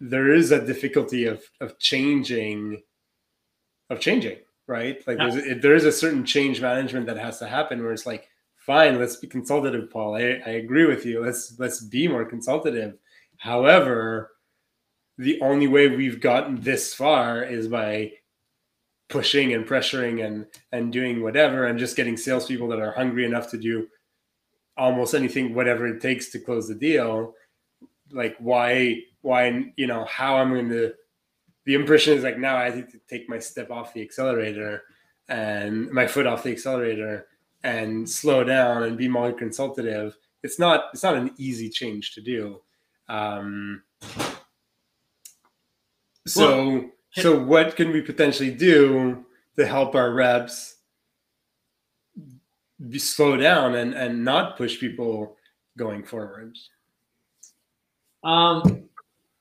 there 0.00 0.32
is 0.32 0.50
a 0.50 0.64
difficulty 0.64 1.26
of 1.26 1.42
of 1.60 1.78
changing 1.78 2.82
of 3.90 4.00
changing 4.00 4.38
right 4.66 5.06
like 5.06 5.18
yeah. 5.18 5.30
there's, 5.30 5.62
there 5.62 5.74
is 5.74 5.84
a 5.84 5.92
certain 5.92 6.24
change 6.24 6.60
management 6.60 7.06
that 7.06 7.18
has 7.18 7.38
to 7.38 7.46
happen 7.46 7.82
where 7.82 7.92
it's 7.92 8.06
like 8.06 8.28
fine 8.56 8.98
let's 8.98 9.16
be 9.16 9.26
consultative 9.26 9.90
paul 9.90 10.14
I, 10.14 10.40
I 10.46 10.50
agree 10.62 10.86
with 10.86 11.04
you 11.04 11.22
let's 11.22 11.58
let's 11.58 11.80
be 11.80 12.08
more 12.08 12.24
consultative 12.24 12.96
however 13.36 14.30
the 15.18 15.40
only 15.42 15.66
way 15.66 15.88
we've 15.88 16.20
gotten 16.20 16.60
this 16.60 16.94
far 16.94 17.42
is 17.42 17.68
by 17.68 18.12
pushing 19.08 19.52
and 19.52 19.66
pressuring 19.66 20.24
and 20.24 20.46
and 20.72 20.92
doing 20.92 21.22
whatever 21.22 21.66
and 21.66 21.78
just 21.78 21.96
getting 21.96 22.16
salespeople 22.16 22.68
that 22.68 22.80
are 22.80 22.92
hungry 22.92 23.26
enough 23.26 23.50
to 23.50 23.58
do 23.58 23.88
almost 24.80 25.14
anything 25.14 25.54
whatever 25.54 25.86
it 25.86 26.00
takes 26.00 26.30
to 26.30 26.38
close 26.38 26.66
the 26.66 26.74
deal 26.74 27.34
like 28.10 28.34
why 28.38 29.00
why 29.20 29.72
you 29.76 29.86
know 29.86 30.04
how 30.06 30.36
i'm 30.36 30.50
going 30.50 30.68
to 30.68 30.92
the 31.66 31.74
impression 31.74 32.16
is 32.16 32.24
like 32.24 32.38
now 32.38 32.56
i 32.56 32.74
need 32.74 32.88
to 32.90 32.98
take 33.08 33.28
my 33.28 33.38
step 33.38 33.70
off 33.70 33.94
the 33.94 34.02
accelerator 34.02 34.82
and 35.30 35.90
my 35.92 36.06
foot 36.06 36.26
off 36.26 36.42
the 36.42 36.50
accelerator 36.50 37.26
and 37.62 38.08
slow 38.08 38.44
down 38.44 38.82
and 38.82 38.98
be 38.98 39.08
more 39.08 39.32
consultative. 39.32 40.16
It's 40.42 40.58
not 40.58 40.86
it's 40.92 41.02
not 41.02 41.16
an 41.16 41.30
easy 41.38 41.68
change 41.68 42.14
to 42.14 42.20
do. 42.20 42.60
Um 43.08 43.82
so 46.26 46.68
well, 46.68 46.90
so 47.12 47.38
what 47.38 47.76
can 47.76 47.92
we 47.92 48.02
potentially 48.02 48.50
do 48.50 49.24
to 49.56 49.66
help 49.66 49.94
our 49.94 50.12
reps 50.12 50.76
be, 52.88 52.98
slow 52.98 53.36
down 53.36 53.74
and 53.74 53.94
and 53.94 54.24
not 54.24 54.56
push 54.56 54.80
people 54.80 55.36
going 55.76 56.02
forwards 56.02 56.70
um, 58.22 58.88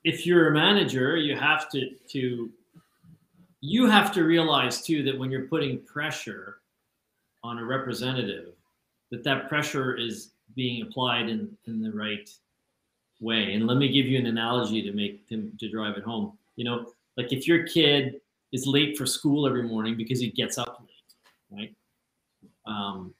if 0.04 0.26
you're 0.26 0.50
a 0.50 0.54
manager, 0.54 1.18
you 1.18 1.36
have 1.36 1.70
to 1.70 1.92
to 2.10 2.50
you 3.62 3.88
have 3.88 4.14
to 4.14 4.24
realize 4.24 4.82
too 4.82 5.04
that 5.04 5.18
when 5.18 5.30
you're 5.30 5.48
putting 5.48 5.80
pressure 5.84 6.60
on 7.44 7.58
a 7.58 7.66
representative, 7.66 8.54
that 9.12 9.24
that 9.24 9.50
pressure 9.50 9.96
is 9.96 10.32
being 10.56 10.82
applied 10.84 11.30
in 11.30 11.56
in 11.66 11.82
the 11.82 11.92
right 11.92 12.30
way. 13.20 13.54
And 13.54 13.68
let 13.68 13.78
me 13.78 13.92
give 13.92 14.06
you 14.06 14.18
an 14.18 14.28
analogy 14.28 14.82
to 14.82 14.94
make 14.94 15.28
to, 15.30 15.52
to 15.60 15.70
drive 15.70 15.98
it 15.98 16.04
home. 16.04 16.38
You 16.56 16.66
know, 16.66 16.94
like 17.18 17.34
if 17.34 17.48
your 17.48 17.68
kid 17.68 18.22
is 18.52 18.66
late 18.66 18.98
for 18.98 19.06
school 19.06 19.46
every 19.46 19.64
morning 19.64 19.96
because 19.96 20.20
he 20.20 20.32
gets 20.32 20.58
up 20.58 20.82
late, 21.52 21.60
right? 21.60 21.76
Um, 22.66 23.14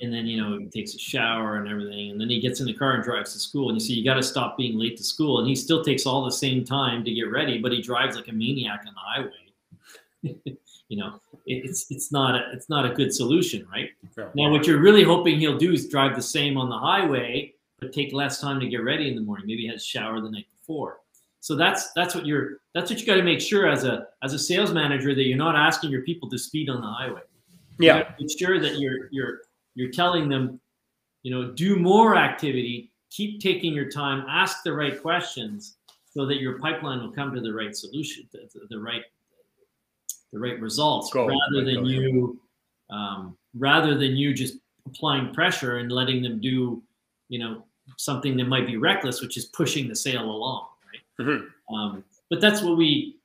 and 0.00 0.12
then 0.12 0.26
you 0.26 0.40
know 0.40 0.58
he 0.58 0.66
takes 0.66 0.94
a 0.94 0.98
shower 0.98 1.56
and 1.56 1.68
everything 1.68 2.10
and 2.10 2.20
then 2.20 2.28
he 2.28 2.40
gets 2.40 2.60
in 2.60 2.66
the 2.66 2.74
car 2.74 2.94
and 2.94 3.04
drives 3.04 3.32
to 3.32 3.38
school 3.38 3.68
and 3.68 3.80
you 3.80 3.86
see 3.86 3.94
you 3.94 4.04
got 4.04 4.14
to 4.14 4.22
stop 4.22 4.56
being 4.56 4.78
late 4.78 4.96
to 4.96 5.04
school 5.04 5.38
and 5.38 5.48
he 5.48 5.54
still 5.54 5.84
takes 5.84 6.06
all 6.06 6.24
the 6.24 6.32
same 6.32 6.64
time 6.64 7.04
to 7.04 7.12
get 7.12 7.30
ready 7.30 7.58
but 7.58 7.72
he 7.72 7.80
drives 7.80 8.16
like 8.16 8.28
a 8.28 8.32
maniac 8.32 8.84
on 8.86 8.94
the 8.94 9.00
highway. 9.00 10.56
You 10.90 10.98
know 10.98 11.18
it's 11.46 11.86
it's 11.90 12.12
not 12.12 12.34
a 12.34 12.50
it's 12.52 12.68
not 12.68 12.84
a 12.84 12.90
good 12.90 13.12
solution 13.12 13.66
right? 13.72 13.88
Yeah. 14.18 14.28
now 14.34 14.50
what 14.50 14.66
you're 14.66 14.80
really 14.80 15.02
hoping 15.02 15.40
he'll 15.40 15.56
do 15.56 15.72
is 15.72 15.88
drive 15.88 16.14
the 16.14 16.22
same 16.22 16.58
on 16.58 16.68
the 16.68 16.78
highway 16.78 17.54
but 17.84 17.92
take 17.92 18.12
less 18.12 18.40
time 18.40 18.60
to 18.60 18.68
get 18.68 18.78
ready 18.78 19.08
in 19.08 19.14
the 19.14 19.20
morning. 19.20 19.46
Maybe 19.46 19.62
he 19.62 19.68
has 19.68 19.82
a 19.82 19.84
shower 19.84 20.20
the 20.20 20.30
night 20.30 20.46
before. 20.58 21.00
So 21.40 21.54
that's 21.54 21.92
that's 21.92 22.14
what 22.14 22.24
you're 22.24 22.58
that's 22.74 22.90
what 22.90 22.98
you 22.98 23.06
got 23.06 23.16
to 23.16 23.22
make 23.22 23.40
sure 23.40 23.68
as 23.68 23.84
a 23.84 24.06
as 24.22 24.32
a 24.32 24.38
sales 24.38 24.72
manager 24.72 25.14
that 25.14 25.24
you're 25.24 25.36
not 25.36 25.56
asking 25.56 25.90
your 25.90 26.02
people 26.02 26.28
to 26.30 26.38
speed 26.38 26.70
on 26.70 26.80
the 26.80 26.86
highway. 26.86 27.20
Yeah. 27.78 28.10
Make 28.18 28.38
sure 28.38 28.58
that 28.58 28.78
you're 28.78 29.08
you're 29.10 29.40
you're 29.74 29.90
telling 29.90 30.28
them, 30.28 30.60
you 31.22 31.30
know, 31.30 31.52
do 31.52 31.76
more 31.76 32.16
activity, 32.16 32.92
keep 33.10 33.40
taking 33.40 33.72
your 33.72 33.90
time, 33.90 34.24
ask 34.28 34.62
the 34.62 34.72
right 34.72 35.00
questions 35.00 35.76
so 36.10 36.26
that 36.26 36.40
your 36.40 36.58
pipeline 36.58 37.00
will 37.00 37.10
come 37.10 37.34
to 37.34 37.40
the 37.40 37.52
right 37.52 37.76
solution, 37.76 38.28
the, 38.32 38.48
the, 38.54 38.66
the 38.70 38.78
right 38.78 39.02
the 40.32 40.38
right 40.38 40.60
results 40.60 41.12
go, 41.12 41.26
rather 41.28 41.64
than 41.64 41.76
go, 41.76 41.88
you 41.88 42.40
um, 42.90 43.36
rather 43.56 43.96
than 43.96 44.16
you 44.16 44.34
just 44.34 44.58
applying 44.86 45.32
pressure 45.32 45.78
and 45.78 45.90
letting 45.90 46.22
them 46.22 46.40
do, 46.40 46.82
you 47.28 47.38
know, 47.38 47.64
something 47.96 48.36
that 48.36 48.44
might 48.44 48.66
be 48.66 48.76
reckless, 48.76 49.20
which 49.20 49.36
is 49.36 49.46
pushing 49.46 49.88
the 49.88 49.96
sale 49.96 50.24
along, 50.24 50.66
right? 50.92 51.26
Mm-hmm. 51.26 51.74
Um, 51.74 52.04
but 52.30 52.40
that's 52.40 52.62
what 52.62 52.76
we, 52.76 53.16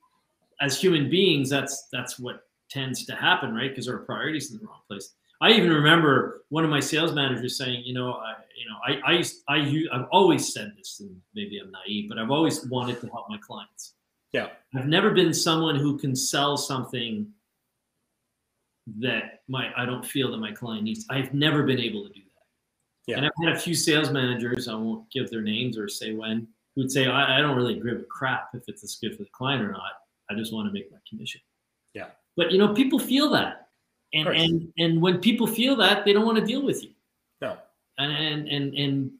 as 0.61 0.79
human 0.79 1.09
beings, 1.09 1.49
that's 1.49 1.87
that's 1.91 2.19
what 2.19 2.47
tends 2.69 3.05
to 3.05 3.15
happen, 3.15 3.55
right? 3.55 3.69
Because 3.69 3.87
our 3.87 3.97
priorities 3.97 4.51
in 4.51 4.59
the 4.59 4.65
wrong 4.65 4.81
place. 4.87 5.13
I 5.41 5.51
even 5.51 5.71
remember 5.71 6.43
one 6.49 6.63
of 6.63 6.69
my 6.69 6.79
sales 6.79 7.13
managers 7.13 7.57
saying, 7.57 7.83
you 7.85 7.93
know, 7.93 8.13
I, 8.13 8.33
you 8.57 8.65
know, 8.69 8.77
I, 8.85 9.13
I, 9.13 9.23
I, 9.47 9.57
use, 9.57 9.87
I've 9.93 10.07
always 10.11 10.53
said 10.53 10.73
this, 10.77 10.99
and 10.99 11.15
maybe 11.33 11.59
I'm 11.59 11.71
naive, 11.71 12.09
but 12.09 12.17
I've 12.17 12.31
always 12.31 12.65
wanted 12.65 12.99
to 13.01 13.07
help 13.07 13.29
my 13.29 13.37
clients. 13.37 13.93
Yeah. 14.33 14.49
I've 14.75 14.87
never 14.87 15.11
been 15.11 15.33
someone 15.33 15.75
who 15.75 15.97
can 15.97 16.15
sell 16.15 16.57
something 16.57 17.27
that 18.99 19.41
my 19.47 19.71
I 19.77 19.85
don't 19.85 20.05
feel 20.05 20.31
that 20.31 20.37
my 20.37 20.51
client 20.51 20.83
needs. 20.83 21.05
I've 21.09 21.33
never 21.33 21.63
been 21.63 21.79
able 21.79 22.07
to 22.07 22.13
do 22.13 22.21
that. 22.21 23.11
Yeah. 23.11 23.17
And 23.17 23.25
I've 23.25 23.31
had 23.45 23.55
a 23.55 23.59
few 23.59 23.75
sales 23.75 24.11
managers, 24.11 24.67
I 24.67 24.73
won't 24.75 25.09
give 25.11 25.29
their 25.29 25.41
names 25.41 25.77
or 25.77 25.87
say 25.87 26.13
when, 26.13 26.47
who'd 26.75 26.91
say, 26.91 27.07
I, 27.07 27.37
I 27.37 27.41
don't 27.41 27.55
really 27.55 27.75
give 27.75 27.99
a 27.99 28.03
crap 28.03 28.49
if 28.53 28.63
it's 28.67 28.83
a 28.83 29.05
good 29.05 29.15
for 29.15 29.23
the 29.23 29.29
client 29.31 29.63
or 29.63 29.71
not. 29.71 29.91
I 30.29 30.35
just 30.35 30.53
want 30.53 30.67
to 30.67 30.73
make 30.73 30.91
my 30.91 30.97
commission. 31.09 31.41
Yeah. 31.93 32.07
But 32.35 32.51
you 32.51 32.57
know, 32.57 32.73
people 32.73 32.99
feel 32.99 33.29
that 33.31 33.58
and 34.13 34.27
and 34.27 34.73
and 34.77 35.01
when 35.01 35.19
people 35.19 35.45
feel 35.45 35.75
that 35.75 36.05
they 36.05 36.13
don't 36.13 36.25
want 36.25 36.37
to 36.37 36.45
deal 36.45 36.63
with 36.63 36.83
you 36.83 36.89
no 37.41 37.57
and 37.97 38.11
and 38.11 38.47
and 38.47 38.73
and, 38.75 39.11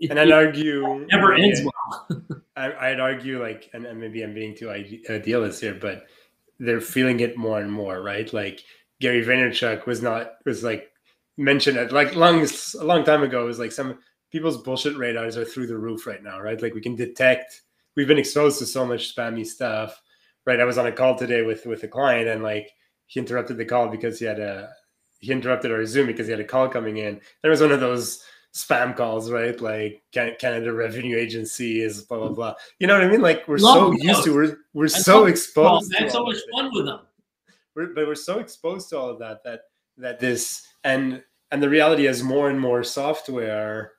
it, 0.00 0.10
and 0.10 0.18
I'd 0.18 0.32
argue 0.32 1.06
never 1.12 1.34
ends 1.34 1.60
well. 1.62 2.22
I, 2.56 2.90
would 2.90 3.00
argue 3.00 3.40
like, 3.40 3.70
and, 3.72 3.86
and, 3.86 3.98
maybe 3.98 4.22
I'm 4.22 4.34
being 4.34 4.54
too 4.54 4.70
idealist 4.70 5.62
uh, 5.62 5.66
here, 5.66 5.78
but 5.80 6.06
they're 6.58 6.80
feeling 6.80 7.20
it 7.20 7.36
more 7.36 7.60
and 7.60 7.72
more, 7.72 8.02
right? 8.02 8.30
Like 8.32 8.62
Gary 9.00 9.24
Vaynerchuk 9.24 9.86
was 9.86 10.02
not 10.02 10.32
was 10.44 10.62
like 10.62 10.90
mentioned 11.36 11.78
it 11.78 11.92
like 11.92 12.14
long 12.14 12.46
a 12.78 12.84
long 12.84 13.04
time 13.04 13.22
ago. 13.22 13.42
It 13.42 13.46
was 13.46 13.58
like 13.58 13.72
some 13.72 13.98
people's 14.30 14.62
bullshit 14.62 14.96
radars 14.96 15.36
are 15.36 15.44
through 15.44 15.66
the 15.66 15.78
roof 15.78 16.06
right 16.06 16.22
now, 16.22 16.40
right? 16.40 16.60
Like 16.60 16.74
we 16.74 16.80
can 16.80 16.96
detect. 16.96 17.62
We've 17.96 18.08
been 18.08 18.18
exposed 18.18 18.58
to 18.60 18.66
so 18.66 18.86
much 18.86 19.14
spammy 19.14 19.44
stuff, 19.44 20.00
right? 20.46 20.60
I 20.60 20.64
was 20.64 20.78
on 20.78 20.86
a 20.86 20.92
call 20.92 21.16
today 21.16 21.42
with 21.42 21.66
with 21.66 21.82
a 21.82 21.88
client, 21.88 22.28
and 22.28 22.42
like 22.42 22.70
he 23.10 23.18
interrupted 23.18 23.56
the 23.56 23.64
call 23.64 23.88
because 23.88 24.20
he 24.20 24.24
had 24.24 24.38
a 24.38 24.72
he 25.18 25.32
interrupted 25.32 25.72
our 25.72 25.84
Zoom 25.84 26.06
because 26.06 26.28
he 26.28 26.30
had 26.30 26.40
a 26.40 26.44
call 26.44 26.68
coming 26.68 26.98
in. 26.98 27.20
There 27.42 27.50
was 27.50 27.60
one 27.60 27.72
of 27.72 27.80
those 27.80 28.22
spam 28.54 28.96
calls, 28.96 29.32
right? 29.32 29.60
Like 29.60 30.02
Canada 30.12 30.72
Revenue 30.72 31.18
Agency 31.18 31.82
is 31.82 32.02
blah 32.02 32.18
blah 32.18 32.28
blah. 32.28 32.54
You 32.78 32.86
know 32.86 32.94
what 32.94 33.02
I 33.02 33.08
mean? 33.08 33.20
Like 33.20 33.48
we're 33.48 33.58
Love 33.58 33.96
so 33.96 34.00
used 34.00 34.22
to 34.24 34.34
we're 34.34 34.58
we're 34.74 34.86
so 34.86 35.26
exposed. 35.26 35.92
Had 35.92 36.12
so 36.12 36.24
much 36.24 36.36
fun 36.54 36.70
with 36.72 36.86
them. 36.86 37.00
We're, 37.74 37.94
but 37.94 38.06
we're 38.06 38.14
so 38.14 38.38
exposed 38.38 38.88
to 38.90 38.98
all 38.98 39.10
of 39.10 39.18
that 39.18 39.42
that 39.42 39.62
that 39.96 40.20
this 40.20 40.64
and 40.84 41.20
and 41.50 41.60
the 41.60 41.68
reality 41.68 42.06
is 42.06 42.22
more 42.22 42.48
and 42.48 42.60
more 42.60 42.84
software 42.84 43.92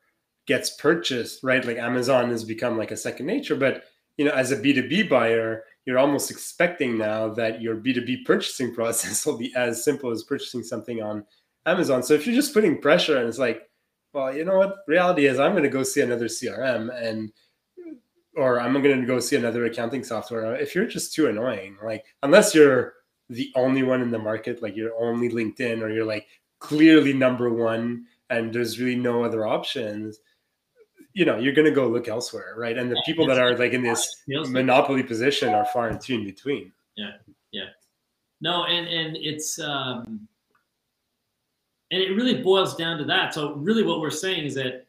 gets 0.46 0.70
purchased, 0.70 1.44
right? 1.44 1.66
Like 1.66 1.78
Amazon 1.78 2.30
has 2.30 2.46
become 2.46 2.78
like 2.78 2.92
a 2.92 2.98
second 2.98 3.26
nature. 3.26 3.58
But 3.58 3.84
you 4.16 4.24
know, 4.24 4.32
as 4.32 4.54
a 4.54 4.56
B 4.56 4.72
two 4.72 4.88
B 4.88 5.04
buyer, 5.04 5.66
you're 5.86 6.00
almost 6.00 6.32
expecting 6.32 6.98
now 6.98 7.30
that 7.30 7.62
your 7.62 7.76
B2B 7.76 8.26
purchasing 8.26 8.74
process 8.76 9.26
will 9.26 9.38
be 9.38 9.54
as 9.56 9.84
simple 9.84 10.12
as 10.12 10.24
purchasing 10.24 10.64
something 10.64 11.02
on 11.02 11.26
Amazon. 11.66 12.04
So 12.04 12.14
if 12.14 12.26
you're 12.26 12.36
just 12.36 12.54
putting 12.54 12.82
pressure 12.82 13.18
and 13.18 13.28
it's 13.28 13.40
like, 13.40 13.64
well, 14.14 14.36
you 14.36 14.44
know 14.44 14.58
what? 14.58 14.78
Reality 14.88 15.26
is 15.26 15.40
I'm 15.40 15.52
going 15.52 15.64
to 15.64 15.70
go 15.70 15.84
see 15.84 16.02
another 16.02 16.26
CRM 16.26 16.90
and 17.02 17.32
or 18.36 18.60
I'm 18.60 18.74
going 18.82 19.02
to 19.02 19.08
go 19.08 19.20
see 19.20 19.36
another 19.36 19.66
accounting 19.66 20.04
software. 20.04 20.56
If 20.56 20.74
you're 20.74 20.86
just 20.86 21.14
too 21.14 21.28
annoying, 21.28 21.78
like 21.84 22.06
unless 22.24 22.56
you're 22.56 22.94
the 23.30 23.52
only 23.56 23.84
one 23.84 24.02
in 24.02 24.12
the 24.12 24.20
market, 24.20 24.62
like 24.62 24.76
you're 24.76 24.96
only 25.00 25.30
LinkedIn 25.30 25.82
or 25.82 25.90
you're 25.90 26.06
like 26.06 26.28
clearly 26.60 27.14
number 27.14 27.50
one 27.50 28.06
and 28.30 28.54
there's 28.54 28.80
really 28.80 28.96
no 28.96 29.24
other 29.24 29.46
options, 29.46 30.20
you 31.14 31.26
know 31.26 31.38
you're 31.38 31.54
going 31.54 31.68
to 31.68 31.72
go 31.72 31.88
look 31.88 32.08
elsewhere 32.08 32.54
right? 32.58 32.78
And 32.78 32.92
the 32.92 33.02
people 33.06 33.26
that 33.28 33.38
are 33.38 33.58
like 33.58 33.74
in 33.74 33.84
this 33.84 34.24
monopoly 34.28 35.04
position 35.04 35.50
are 35.50 35.66
far 35.66 35.90
and 35.90 36.04
few 36.04 36.20
in 36.20 36.26
between. 36.26 36.72
Yeah 36.96 37.12
yeah. 37.52 37.70
No 38.40 38.66
and 38.66 38.88
and 38.88 39.18
it's 39.18 39.60
um 39.60 40.28
and 41.92 42.02
it 42.02 42.16
really 42.16 42.42
boils 42.42 42.76
down 42.76 42.98
to 43.00 43.04
that. 43.06 43.34
So 43.34 43.56
really 43.56 43.84
what 43.84 44.00
we're 44.00 44.10
saying 44.10 44.46
is 44.46 44.56
that 44.56 44.88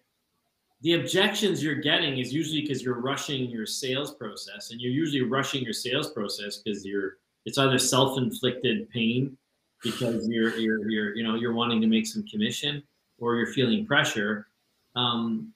the 0.83 0.95
objections 0.95 1.62
you're 1.62 1.76
getting 1.76 2.19
is 2.19 2.33
usually 2.33 2.62
because 2.62 2.83
you're 2.83 3.00
rushing 3.00 3.50
your 3.50 3.67
sales 3.67 4.14
process 4.14 4.71
and 4.71 4.81
you're 4.81 4.93
usually 4.93 5.23
rushing 5.23 5.62
your 5.62 5.73
sales 5.73 6.11
process 6.11 6.59
because 6.59 6.85
you're 6.85 7.19
it's 7.45 7.59
either 7.59 7.79
self-inflicted 7.79 8.88
pain 8.91 9.37
because 9.83 10.29
you're 10.29 10.57
you're 10.57 10.88
you're 10.88 11.17
you 11.17 11.25
know 11.25 11.35
you're 11.35 11.52
wanting 11.52 11.81
to 11.81 11.87
make 11.87 12.07
some 12.07 12.25
commission 12.26 12.83
or 13.19 13.37
you're 13.37 13.52
feeling 13.52 13.85
pressure. 13.85 14.49
Um, 14.95 15.52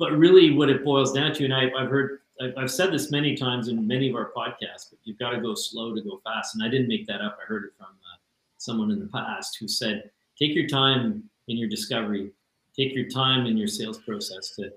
but 0.00 0.10
really, 0.12 0.50
what 0.50 0.68
it 0.68 0.82
boils 0.82 1.12
down 1.12 1.32
to, 1.34 1.44
and 1.44 1.54
I, 1.54 1.70
I've 1.78 1.90
heard 1.90 2.20
I've 2.56 2.70
said 2.70 2.92
this 2.92 3.10
many 3.10 3.36
times 3.36 3.68
in 3.68 3.86
many 3.86 4.08
of 4.08 4.16
our 4.16 4.32
podcasts, 4.34 4.88
but 4.90 4.98
you've 5.04 5.18
got 5.18 5.30
to 5.30 5.40
go 5.40 5.54
slow 5.54 5.94
to 5.94 6.00
go 6.00 6.20
fast. 6.24 6.54
And 6.54 6.64
I 6.64 6.68
didn't 6.68 6.88
make 6.88 7.06
that 7.06 7.20
up. 7.20 7.38
I 7.40 7.46
heard 7.46 7.64
it 7.64 7.72
from 7.76 7.88
uh, 7.88 8.16
someone 8.56 8.90
in 8.90 8.98
the 8.98 9.08
past 9.08 9.58
who 9.60 9.68
said, 9.68 10.10
take 10.38 10.54
your 10.54 10.66
time 10.66 11.22
in 11.48 11.58
your 11.58 11.68
discovery, 11.68 12.30
take 12.74 12.94
your 12.94 13.08
time 13.08 13.46
in 13.46 13.58
your 13.58 13.68
sales 13.68 13.98
process 13.98 14.54
to 14.56 14.70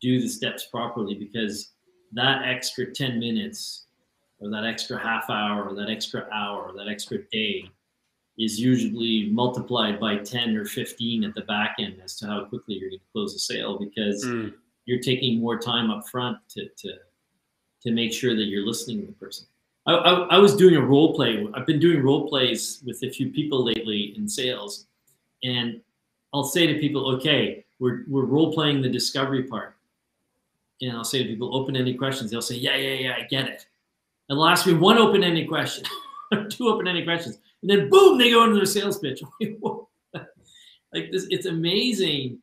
do 0.00 0.20
the 0.20 0.28
steps 0.28 0.66
properly 0.66 1.14
because 1.14 1.72
that 2.12 2.42
extra 2.46 2.90
10 2.90 3.20
minutes 3.20 3.84
or 4.40 4.48
that 4.48 4.64
extra 4.64 4.98
half 4.98 5.28
hour 5.28 5.68
or 5.68 5.74
that 5.74 5.90
extra 5.90 6.26
hour 6.32 6.62
or 6.62 6.72
that 6.72 6.88
extra 6.88 7.18
day 7.30 7.70
is 8.38 8.58
usually 8.58 9.28
multiplied 9.30 10.00
by 10.00 10.16
10 10.16 10.56
or 10.56 10.64
15 10.64 11.24
at 11.24 11.34
the 11.34 11.42
back 11.42 11.76
end 11.78 12.00
as 12.02 12.16
to 12.16 12.26
how 12.26 12.44
quickly 12.46 12.76
you're 12.76 12.88
going 12.88 12.98
to 12.98 13.04
close 13.12 13.34
a 13.34 13.38
sale 13.38 13.78
because 13.78 14.24
mm. 14.24 14.54
You're 14.90 14.98
taking 14.98 15.38
more 15.38 15.56
time 15.56 15.88
up 15.88 16.08
front 16.08 16.36
to, 16.48 16.68
to 16.76 16.94
to 17.82 17.92
make 17.92 18.12
sure 18.12 18.34
that 18.34 18.44
you're 18.44 18.66
listening 18.66 19.00
to 19.00 19.06
the 19.06 19.12
person. 19.12 19.46
I, 19.86 19.92
I, 19.94 20.12
I, 20.34 20.38
was 20.38 20.54
doing 20.54 20.76
a 20.76 20.80
role 20.82 21.14
play. 21.14 21.46
I've 21.54 21.64
been 21.64 21.78
doing 21.78 22.02
role 22.02 22.28
plays 22.28 22.82
with 22.84 23.02
a 23.04 23.08
few 23.08 23.30
people 23.30 23.64
lately 23.64 24.14
in 24.16 24.28
sales, 24.28 24.86
and 25.44 25.80
I'll 26.34 26.44
say 26.44 26.66
to 26.66 26.78
people, 26.80 27.08
"Okay, 27.14 27.64
we're 27.78 28.02
we're 28.08 28.24
role 28.24 28.52
playing 28.52 28.82
the 28.82 28.88
discovery 28.88 29.44
part," 29.44 29.76
and 30.82 30.92
I'll 30.92 31.04
say 31.04 31.22
to 31.22 31.28
people, 31.28 31.56
"Open 31.56 31.76
any 31.76 31.94
questions." 31.94 32.32
They'll 32.32 32.42
say, 32.42 32.56
"Yeah, 32.56 32.76
yeah, 32.76 32.94
yeah, 32.94 33.14
I 33.16 33.22
get 33.30 33.46
it." 33.46 33.64
And 34.28 34.36
they'll 34.36 34.46
ask 34.46 34.66
me 34.66 34.74
one 34.74 34.98
open 34.98 35.22
ended 35.22 35.48
question, 35.48 35.84
two 36.50 36.68
open 36.68 36.88
ended 36.88 37.04
questions, 37.04 37.38
and 37.62 37.70
then 37.70 37.88
boom, 37.88 38.18
they 38.18 38.30
go 38.30 38.42
into 38.42 38.56
their 38.56 38.66
sales 38.66 38.98
pitch. 38.98 39.22
like 40.92 41.12
this, 41.12 41.26
it's 41.30 41.46
amazing. 41.46 42.42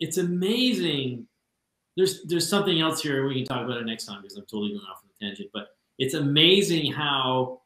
It's 0.00 0.18
amazing 0.18 1.26
there's 1.96 2.22
there's 2.24 2.48
something 2.48 2.80
else 2.80 3.00
here 3.00 3.26
we 3.26 3.34
can 3.34 3.44
talk 3.44 3.64
about 3.64 3.78
it 3.78 3.86
next 3.86 4.06
time 4.06 4.22
because 4.22 4.36
I'm 4.36 4.44
totally 4.44 4.70
going 4.70 4.82
off 4.82 5.02
on 5.02 5.10
a 5.10 5.24
tangent. 5.24 5.50
But 5.52 5.68
it's 5.98 6.14
amazing 6.14 6.92
how 6.92 7.60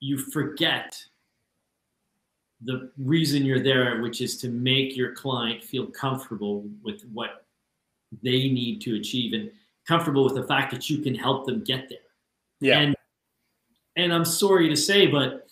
you 0.00 0.18
forget 0.18 1.02
the 2.62 2.90
reason 2.98 3.44
you're 3.44 3.62
there, 3.62 4.00
which 4.02 4.20
is 4.20 4.36
to 4.38 4.48
make 4.48 4.96
your 4.96 5.12
client 5.12 5.62
feel 5.62 5.86
comfortable 5.86 6.64
with 6.82 7.02
what 7.12 7.46
they 8.22 8.48
need 8.48 8.80
to 8.82 8.96
achieve 8.96 9.32
and 9.32 9.50
comfortable 9.86 10.24
with 10.24 10.34
the 10.34 10.44
fact 10.44 10.72
that 10.72 10.90
you 10.90 10.98
can 10.98 11.14
help 11.14 11.46
them 11.46 11.62
get 11.64 11.88
there. 11.88 11.98
Yeah. 12.60 12.80
And 12.80 12.96
and 13.96 14.12
I'm 14.12 14.24
sorry 14.24 14.68
to 14.68 14.76
say, 14.76 15.06
but 15.06 15.48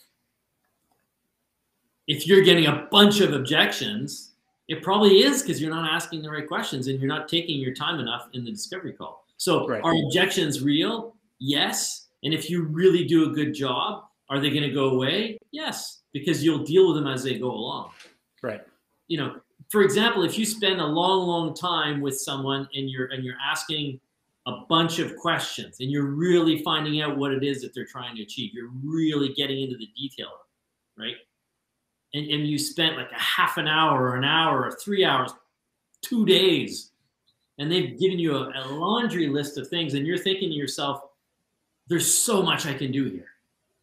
if 2.06 2.26
you're 2.26 2.42
getting 2.42 2.66
a 2.66 2.86
bunch 2.90 3.20
of 3.20 3.32
objections, 3.32 4.32
it 4.68 4.82
probably 4.82 5.22
is 5.22 5.42
because 5.42 5.60
you're 5.60 5.70
not 5.70 5.90
asking 5.90 6.22
the 6.22 6.30
right 6.30 6.46
questions 6.46 6.88
and 6.88 6.98
you're 6.98 7.08
not 7.08 7.28
taking 7.28 7.60
your 7.60 7.74
time 7.74 8.00
enough 8.00 8.28
in 8.32 8.44
the 8.44 8.50
discovery 8.50 8.92
call. 8.92 9.24
So 9.36 9.66
right. 9.68 9.82
are 9.82 9.94
objections 10.06 10.62
real? 10.62 11.14
Yes. 11.38 12.08
And 12.24 12.34
if 12.34 12.50
you 12.50 12.64
really 12.64 13.04
do 13.04 13.30
a 13.30 13.34
good 13.34 13.54
job, 13.54 14.04
are 14.28 14.40
they 14.40 14.50
going 14.50 14.62
to 14.62 14.74
go 14.74 14.90
away? 14.90 15.38
Yes, 15.52 16.02
because 16.12 16.42
you'll 16.42 16.64
deal 16.64 16.88
with 16.88 16.96
them 16.96 17.06
as 17.06 17.22
they 17.22 17.38
go 17.38 17.50
along. 17.50 17.90
Right. 18.42 18.62
You 19.08 19.18
know, 19.18 19.36
for 19.68 19.82
example, 19.82 20.24
if 20.24 20.38
you 20.38 20.44
spend 20.44 20.80
a 20.80 20.86
long, 20.86 21.26
long 21.26 21.54
time 21.54 22.00
with 22.00 22.18
someone 22.18 22.68
and 22.74 22.90
you're 22.90 23.06
and 23.06 23.24
you're 23.24 23.36
asking 23.44 24.00
a 24.46 24.62
bunch 24.68 24.98
of 24.98 25.16
questions 25.16 25.76
and 25.80 25.90
you're 25.90 26.06
really 26.06 26.62
finding 26.62 27.00
out 27.00 27.16
what 27.16 27.32
it 27.32 27.44
is 27.44 27.62
that 27.62 27.74
they're 27.74 27.86
trying 27.86 28.16
to 28.16 28.22
achieve, 28.22 28.52
you're 28.54 28.70
really 28.84 29.32
getting 29.34 29.60
into 29.60 29.76
the 29.76 29.88
detail, 29.96 30.30
right? 30.98 31.16
And, 32.16 32.30
and 32.30 32.48
you 32.48 32.58
spent 32.58 32.96
like 32.96 33.10
a 33.12 33.20
half 33.20 33.56
an 33.56 33.68
hour 33.68 34.02
or 34.02 34.16
an 34.16 34.24
hour 34.24 34.64
or 34.64 34.72
three 34.72 35.04
hours, 35.04 35.32
two 36.02 36.24
days, 36.24 36.92
and 37.58 37.70
they've 37.70 37.98
given 37.98 38.18
you 38.18 38.36
a, 38.36 38.52
a 38.54 38.64
laundry 38.68 39.28
list 39.28 39.58
of 39.58 39.68
things, 39.68 39.94
and 39.94 40.06
you're 40.06 40.18
thinking 40.18 40.50
to 40.50 40.54
yourself, 40.54 41.00
there's 41.88 42.12
so 42.12 42.42
much 42.42 42.66
I 42.66 42.74
can 42.74 42.90
do 42.90 43.04
here. 43.04 43.28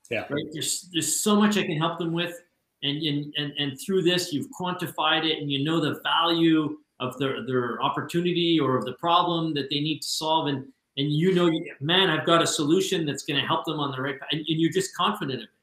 Yeah. 0.10 0.26
Right. 0.30 0.46
There's 0.52 0.90
there's 0.92 1.22
so 1.22 1.36
much 1.36 1.58
I 1.58 1.64
can 1.64 1.78
help 1.78 1.98
them 1.98 2.14
with. 2.14 2.36
And, 2.84 3.02
and, 3.02 3.34
and, 3.38 3.54
and 3.58 3.80
through 3.80 4.02
this, 4.02 4.34
you've 4.34 4.50
quantified 4.50 5.24
it 5.24 5.42
and 5.42 5.50
you 5.50 5.64
know 5.64 5.80
the 5.80 6.02
value 6.04 6.80
of 7.00 7.18
their, 7.18 7.46
their 7.46 7.82
opportunity 7.82 8.60
or 8.60 8.78
of 8.78 8.84
the 8.84 8.92
problem 8.94 9.54
that 9.54 9.70
they 9.70 9.80
need 9.80 10.02
to 10.02 10.10
solve. 10.10 10.48
And, 10.48 10.66
and 10.98 11.10
you 11.10 11.34
know, 11.34 11.50
man, 11.80 12.10
I've 12.10 12.26
got 12.26 12.42
a 12.42 12.48
solution 12.48 13.06
that's 13.06 13.24
going 13.24 13.40
to 13.40 13.48
help 13.48 13.64
them 13.64 13.80
on 13.80 13.92
the 13.92 14.02
right 14.02 14.20
path. 14.20 14.28
And, 14.34 14.42
and 14.42 14.60
you're 14.60 14.72
just 14.72 14.94
confident 14.96 15.44
of 15.44 15.44
it 15.46 15.63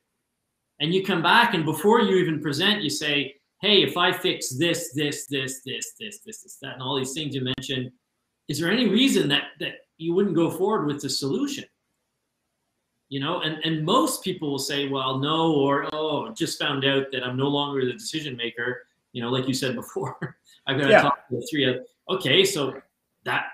and 0.80 0.94
you 0.94 1.04
come 1.04 1.22
back 1.22 1.54
and 1.54 1.64
before 1.64 2.00
you 2.00 2.16
even 2.16 2.40
present 2.40 2.82
you 2.82 2.90
say 2.90 3.34
hey 3.60 3.82
if 3.82 3.96
i 3.96 4.12
fix 4.12 4.50
this 4.58 4.92
this 4.92 5.26
this 5.26 5.60
this 5.64 5.92
this 5.98 6.20
this 6.24 6.42
this 6.42 6.58
that 6.60 6.74
and 6.74 6.82
all 6.82 6.96
these 6.98 7.12
things 7.12 7.34
you 7.34 7.42
mentioned 7.42 7.90
is 8.50 8.58
there 8.58 8.70
any 8.70 8.88
reason 8.88 9.28
that 9.28 9.44
that 9.60 9.74
you 9.96 10.12
wouldn't 10.12 10.34
go 10.34 10.50
forward 10.50 10.86
with 10.86 11.00
the 11.00 11.08
solution? 11.08 11.64
You 13.08 13.20
know 13.20 13.40
and 13.40 13.64
and 13.64 13.84
most 13.84 14.24
people 14.24 14.50
will 14.50 14.58
say 14.58 14.88
well 14.88 15.18
no 15.18 15.54
or 15.54 15.88
oh 15.92 16.32
just 16.32 16.58
found 16.58 16.84
out 16.84 17.06
that 17.12 17.24
i'm 17.24 17.36
no 17.36 17.48
longer 17.48 17.84
the 17.84 17.92
decision 17.92 18.36
maker. 18.36 18.82
You 19.12 19.22
know 19.22 19.30
like 19.30 19.48
you 19.48 19.54
said 19.54 19.74
before 19.74 20.16
i've 20.66 20.78
got 20.78 20.84
to 20.84 20.90
yeah. 20.90 21.02
talk 21.02 21.28
to 21.28 21.36
the 21.36 21.48
three 21.50 21.64
of 21.64 21.76
okay 22.08 22.44
so 22.44 22.80
that 23.24 23.46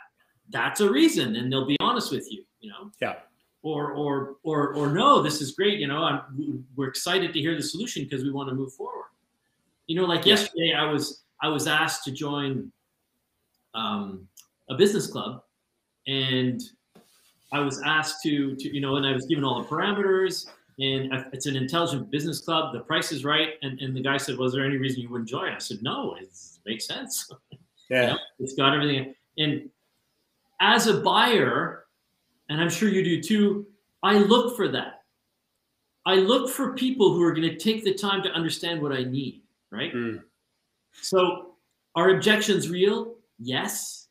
that's 0.50 0.80
a 0.80 0.90
reason 0.90 1.36
and 1.36 1.50
they'll 1.50 1.66
be 1.66 1.76
honest 1.80 2.10
with 2.10 2.30
you 2.30 2.44
you 2.60 2.70
know? 2.70 2.90
Yeah 3.00 3.16
or 3.66 3.92
or 3.94 4.36
or 4.44 4.74
or 4.74 4.92
no, 4.92 5.20
this 5.20 5.40
is 5.40 5.50
great. 5.50 5.80
You 5.80 5.88
know, 5.88 6.04
I'm, 6.04 6.64
we're 6.76 6.86
excited 6.86 7.32
to 7.32 7.40
hear 7.40 7.56
the 7.56 7.62
solution 7.62 8.04
because 8.04 8.22
we 8.22 8.30
want 8.30 8.48
to 8.48 8.54
move 8.54 8.72
forward. 8.72 9.06
You 9.88 9.96
know, 9.96 10.06
like 10.06 10.24
yesterday, 10.24 10.72
I 10.72 10.84
was 10.84 11.24
I 11.42 11.48
was 11.48 11.66
asked 11.66 12.04
to 12.04 12.12
join 12.12 12.70
um, 13.74 14.28
a 14.70 14.76
business 14.76 15.08
club, 15.08 15.42
and 16.06 16.62
I 17.52 17.58
was 17.58 17.82
asked 17.82 18.22
to 18.22 18.54
to 18.54 18.72
you 18.72 18.80
know, 18.80 18.96
and 18.96 19.06
I 19.06 19.12
was 19.12 19.26
given 19.26 19.42
all 19.42 19.60
the 19.60 19.68
parameters. 19.68 20.46
And 20.78 21.10
it's 21.32 21.46
an 21.46 21.56
intelligent 21.56 22.10
business 22.10 22.42
club. 22.42 22.74
The 22.74 22.80
price 22.80 23.10
is 23.10 23.24
right. 23.24 23.54
And, 23.62 23.80
and 23.80 23.96
the 23.96 24.02
guy 24.02 24.18
said, 24.18 24.36
"Was 24.36 24.52
there 24.52 24.64
any 24.64 24.76
reason 24.76 25.00
you 25.00 25.08
wouldn't 25.08 25.30
join?" 25.30 25.50
I 25.50 25.58
said, 25.58 25.78
"No, 25.82 26.14
it 26.20 26.28
makes 26.64 26.86
sense. 26.86 27.30
Yeah, 27.88 28.00
you 28.00 28.06
know, 28.08 28.18
it's 28.40 28.54
got 28.54 28.74
everything." 28.74 29.14
And 29.38 29.70
as 30.60 30.88
a 30.88 31.00
buyer, 31.00 31.85
and 32.48 32.60
I'm 32.60 32.70
sure 32.70 32.88
you 32.88 33.02
do 33.02 33.22
too, 33.22 33.66
I 34.02 34.18
look 34.18 34.56
for 34.56 34.68
that. 34.68 35.02
I 36.04 36.14
look 36.14 36.50
for 36.50 36.74
people 36.74 37.12
who 37.12 37.22
are 37.22 37.32
going 37.32 37.48
to 37.48 37.56
take 37.56 37.82
the 37.82 37.92
time 37.92 38.22
to 38.22 38.30
understand 38.30 38.80
what 38.80 38.92
I 38.92 39.02
need, 39.02 39.42
right? 39.72 39.92
Mm. 39.92 40.22
So, 41.02 41.56
are 41.96 42.10
objections 42.10 42.70
real? 42.70 43.16
Yes. 43.38 44.06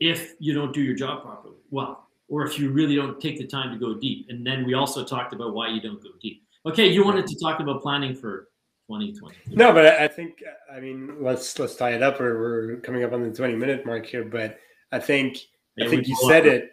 If 0.00 0.34
you 0.38 0.54
don't 0.54 0.72
do 0.72 0.80
your 0.80 0.94
job 0.94 1.22
properly, 1.22 1.56
well, 1.70 2.08
or 2.28 2.46
if 2.46 2.58
you 2.58 2.70
really 2.70 2.96
don't 2.96 3.20
take 3.20 3.38
the 3.38 3.46
time 3.46 3.70
to 3.72 3.78
go 3.78 3.94
deep. 3.98 4.26
And 4.30 4.46
then 4.46 4.64
we 4.64 4.74
also 4.74 5.04
talked 5.04 5.34
about 5.34 5.54
why 5.54 5.68
you 5.68 5.80
don't 5.80 6.02
go 6.02 6.10
deep. 6.20 6.42
Okay, 6.66 6.88
you 6.88 7.04
wanted 7.04 7.26
to 7.26 7.38
talk 7.38 7.60
about 7.60 7.82
planning 7.82 8.14
for 8.14 8.48
2020. 8.88 9.36
No, 9.48 9.72
but 9.72 9.86
I 9.86 10.08
think 10.08 10.42
I 10.72 10.80
mean 10.80 11.22
let's 11.22 11.58
let's 11.58 11.76
tie 11.76 11.92
it 11.92 12.02
up. 12.02 12.20
Or 12.20 12.38
we're 12.38 12.76
coming 12.76 13.04
up 13.04 13.12
on 13.12 13.22
the 13.22 13.34
20 13.34 13.54
minute 13.54 13.84
mark 13.84 14.06
here, 14.06 14.24
but 14.24 14.58
I 14.92 14.98
think 14.98 15.38
I 15.80 15.88
think 15.88 16.06
you 16.06 16.16
said 16.28 16.46
it. 16.46 16.72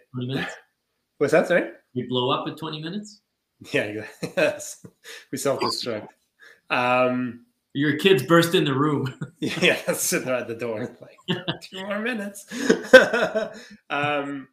What's 1.18 1.32
that, 1.32 1.48
sorry? 1.48 1.70
We 1.94 2.02
blow 2.04 2.30
up 2.30 2.46
at 2.48 2.56
20 2.56 2.80
minutes? 2.80 3.20
Yeah, 3.72 4.04
yes. 4.36 4.84
We 5.30 5.38
self 5.38 5.60
destruct. 5.60 6.08
Um, 6.70 7.46
Your 7.74 7.96
kids 7.96 8.22
burst 8.22 8.54
in 8.54 8.64
the 8.64 8.74
room. 8.74 9.14
yeah, 9.40 9.92
sitting 9.92 10.26
there 10.26 10.36
at 10.36 10.48
the 10.48 10.54
door, 10.54 10.96
like 11.00 11.60
two 11.60 11.84
more 11.86 12.00
minutes. 12.00 12.46
um, 13.90 14.48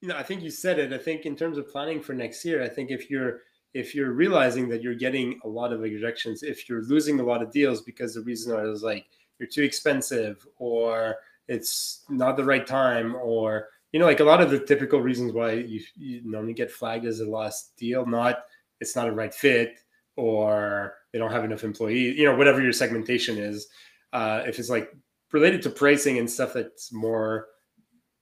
you 0.00 0.08
know, 0.08 0.16
I 0.16 0.22
think 0.22 0.42
you 0.42 0.50
said 0.50 0.78
it. 0.78 0.92
I 0.92 0.98
think 0.98 1.24
in 1.24 1.36
terms 1.36 1.58
of 1.58 1.70
planning 1.70 2.02
for 2.02 2.12
next 2.12 2.44
year, 2.44 2.62
I 2.62 2.68
think 2.68 2.90
if 2.90 3.10
you're 3.10 3.40
if 3.72 3.94
you're 3.94 4.12
realizing 4.12 4.68
that 4.68 4.82
you're 4.82 4.94
getting 4.94 5.40
a 5.44 5.48
lot 5.48 5.72
of 5.72 5.80
rejections, 5.80 6.42
if 6.42 6.68
you're 6.68 6.82
losing 6.82 7.18
a 7.18 7.24
lot 7.24 7.42
of 7.42 7.50
deals 7.50 7.82
because 7.82 8.14
the 8.14 8.20
reason 8.20 8.56
is 8.68 8.82
like 8.82 9.06
you're 9.38 9.48
too 9.48 9.62
expensive 9.62 10.46
or 10.58 11.16
it's 11.48 12.04
not 12.08 12.36
the 12.36 12.44
right 12.44 12.66
time 12.66 13.16
or 13.16 13.68
you 13.94 14.00
know, 14.00 14.06
like 14.06 14.18
a 14.18 14.24
lot 14.24 14.40
of 14.40 14.50
the 14.50 14.58
typical 14.58 15.00
reasons 15.00 15.32
why 15.32 15.52
you, 15.52 15.80
you 15.94 16.20
normally 16.24 16.52
get 16.52 16.68
flagged 16.68 17.06
as 17.06 17.20
a 17.20 17.30
lost 17.30 17.76
deal, 17.76 18.04
not 18.04 18.40
it's 18.80 18.96
not 18.96 19.06
a 19.06 19.12
right 19.12 19.32
fit 19.32 19.78
or 20.16 20.94
they 21.12 21.18
don't 21.20 21.30
have 21.30 21.44
enough 21.44 21.62
employees, 21.62 22.18
you 22.18 22.24
know, 22.24 22.34
whatever 22.34 22.60
your 22.60 22.72
segmentation 22.72 23.38
is. 23.38 23.68
Uh, 24.12 24.42
if 24.48 24.58
it's 24.58 24.68
like 24.68 24.90
related 25.32 25.62
to 25.62 25.70
pricing 25.70 26.18
and 26.18 26.28
stuff 26.28 26.54
that's 26.54 26.92
more 26.92 27.46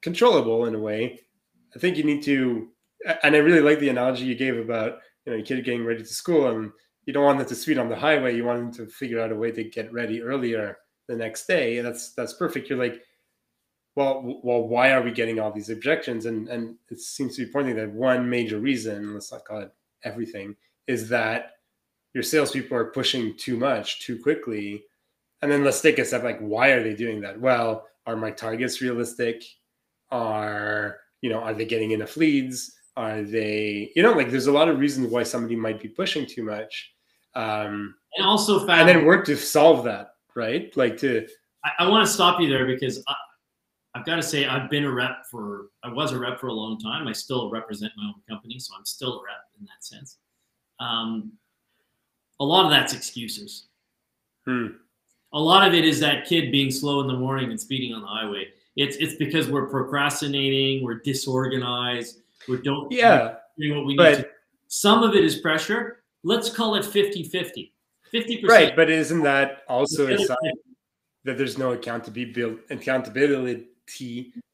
controllable 0.03 0.67
in 0.67 0.75
a 0.75 0.79
way, 0.79 1.19
I 1.75 1.79
think 1.79 1.97
you 1.97 2.05
need 2.05 2.23
to. 2.25 2.69
And 3.23 3.35
I 3.35 3.39
really 3.39 3.63
like 3.63 3.79
the 3.79 3.89
analogy 3.89 4.27
you 4.27 4.35
gave 4.35 4.59
about 4.59 4.99
you 5.25 5.33
know 5.33 5.37
your 5.39 5.47
kid 5.47 5.65
getting 5.65 5.87
ready 5.87 6.03
to 6.03 6.07
school 6.07 6.49
and 6.49 6.71
you 7.07 7.15
don't 7.15 7.25
want 7.25 7.39
them 7.39 7.49
to 7.49 7.55
speed 7.55 7.79
on 7.79 7.89
the 7.89 7.97
highway. 7.97 8.37
You 8.37 8.45
want 8.45 8.59
them 8.59 8.87
to 8.87 8.93
figure 8.93 9.23
out 9.23 9.33
a 9.33 9.37
way 9.37 9.51
to 9.53 9.65
get 9.65 9.91
ready 9.91 10.21
earlier 10.21 10.77
the 11.09 11.17
next 11.17 11.47
day. 11.47 11.79
And 11.79 11.87
that's 11.87 12.13
that's 12.13 12.35
perfect. 12.35 12.69
You're 12.69 12.79
like 12.79 13.01
well, 13.95 14.41
well, 14.43 14.63
why 14.63 14.93
are 14.93 15.03
we 15.03 15.11
getting 15.11 15.39
all 15.39 15.53
these 15.53 15.71
objections? 15.71 16.27
And 16.27 16.49
and 16.49 16.77
it 16.91 17.01
seems 17.01 17.37
to 17.37 17.45
be 17.45 17.53
pointing 17.53 17.77
that 17.77 17.93
one 17.93 18.29
major 18.29 18.59
reason, 18.59 19.15
let's 19.15 19.33
not 19.33 19.45
call 19.45 19.61
it 19.61 19.75
everything, 20.05 20.57
is 20.87 21.09
that 21.11 21.53
your 22.15 22.23
salespeople 22.23 22.77
are 22.77 22.87
pushing 22.87 23.37
too 23.37 23.57
much 23.57 24.01
too 24.01 24.19
quickly. 24.19 24.85
And 25.41 25.51
then 25.51 25.65
let's 25.65 25.81
take 25.81 25.99
a 25.99 26.05
step 26.05 26.23
like, 26.23 26.39
why 26.41 26.69
are 26.69 26.83
they 26.83 26.95
doing 26.95 27.21
that? 27.23 27.41
Well, 27.41 27.87
are 28.07 28.17
my 28.17 28.31
targets 28.31 28.81
realistic? 28.81 29.43
Are, 30.11 30.99
you 31.21 31.31
know, 31.31 31.41
are 31.41 31.55
they 31.55 31.65
getting 31.65 31.93
enough 31.93 32.17
leads? 32.17 32.73
Are 32.97 33.23
they, 33.23 33.91
you 33.97 34.03
know, 34.03 34.13
like 34.13 34.31
there's 34.31 34.47
a 34.47 34.53
lot 34.53 34.69
of 34.69 34.79
reasons 34.79 35.11
why 35.11 35.23
somebody 35.23 35.57
might 35.57 35.81
be 35.81 35.89
pushing 35.89 36.27
too 36.27 36.45
much. 36.45 36.93
Um, 37.35 37.95
and 38.17 38.27
also, 38.27 38.67
and 38.69 38.89
then 38.89 39.05
work 39.07 39.25
to 39.27 39.37
solve 39.37 39.85
that, 39.85 40.15
right? 40.35 40.75
Like 40.77 40.99
to. 40.99 41.27
I, 41.65 41.85
I 41.85 41.89
want 41.89 42.07
to 42.07 42.13
stop 42.13 42.41
you 42.41 42.51
there 42.51 42.67
because 42.67 43.03
I, 43.09 43.15
I've 43.95 44.07
got 44.07 44.17
to 44.17 44.23
say 44.23 44.47
I've 44.47 44.71
been 44.71 44.85
a 44.85 44.91
rep 44.91 45.27
for 45.31 45.67
I 45.83 45.93
was 45.93 46.13
a 46.13 46.19
rep 46.19 46.41
for 46.41 46.47
a 46.47 46.53
long 46.53 46.79
time. 46.79 47.07
I 47.07 47.13
still 47.13 47.51
represent 47.51 47.93
my 47.97 48.05
own 48.05 48.15
company, 48.29 48.59
so 48.59 48.75
I'm 48.77 48.87
still 48.87 49.21
a 49.21 49.23
rep 49.23 49.45
in 49.59 49.67
that 49.67 49.85
sense. 49.85 50.19
Um, 50.81 51.33
a 52.41 52.45
lot 52.45 52.65
of 52.65 52.71
that's 52.71 52.95
excuses. 52.95 53.67
Hmm. 54.47 54.69
A 55.35 55.41
lot 55.41 55.67
of 55.67 55.75
it 55.75 55.85
is 55.85 56.01
that 56.01 56.27
kid 56.27 56.51
being 56.51 56.71
slow 56.71 57.01
in 57.01 57.07
the 57.07 57.17
morning 57.17 57.51
and 57.51 57.61
speeding 57.61 57.93
on 57.95 58.03
the 58.03 58.09
highway. 58.09 58.49
It's 58.77 58.97
it's 58.97 59.17
because 59.17 59.49
we're 59.49 59.69
procrastinating, 59.69 60.83
we're 60.83 61.01
disorganized, 61.01 62.21
we 62.49 62.61
don't 62.63 62.91
yeah 62.91 63.35
doing 63.59 63.77
what 63.77 63.87
we 63.87 63.97
but, 63.97 64.11
need 64.11 64.17
to. 64.25 64.29
Some 64.69 65.03
of 65.03 65.15
it 65.15 65.23
is 65.23 65.37
pressure. 65.37 66.03
Let's 66.25 66.49
call 66.49 66.77
it 66.77 66.85
50-50. 66.85 67.73
50%. 68.15 68.49
Right, 68.49 68.77
but 68.77 68.89
isn't 68.91 69.23
that 69.23 69.63
also 69.69 70.07
a 70.07 70.19
sign 70.19 70.37
that 71.25 71.37
there's 71.37 71.59
no 71.59 71.73
accountability 71.73 72.33
built 72.33 72.61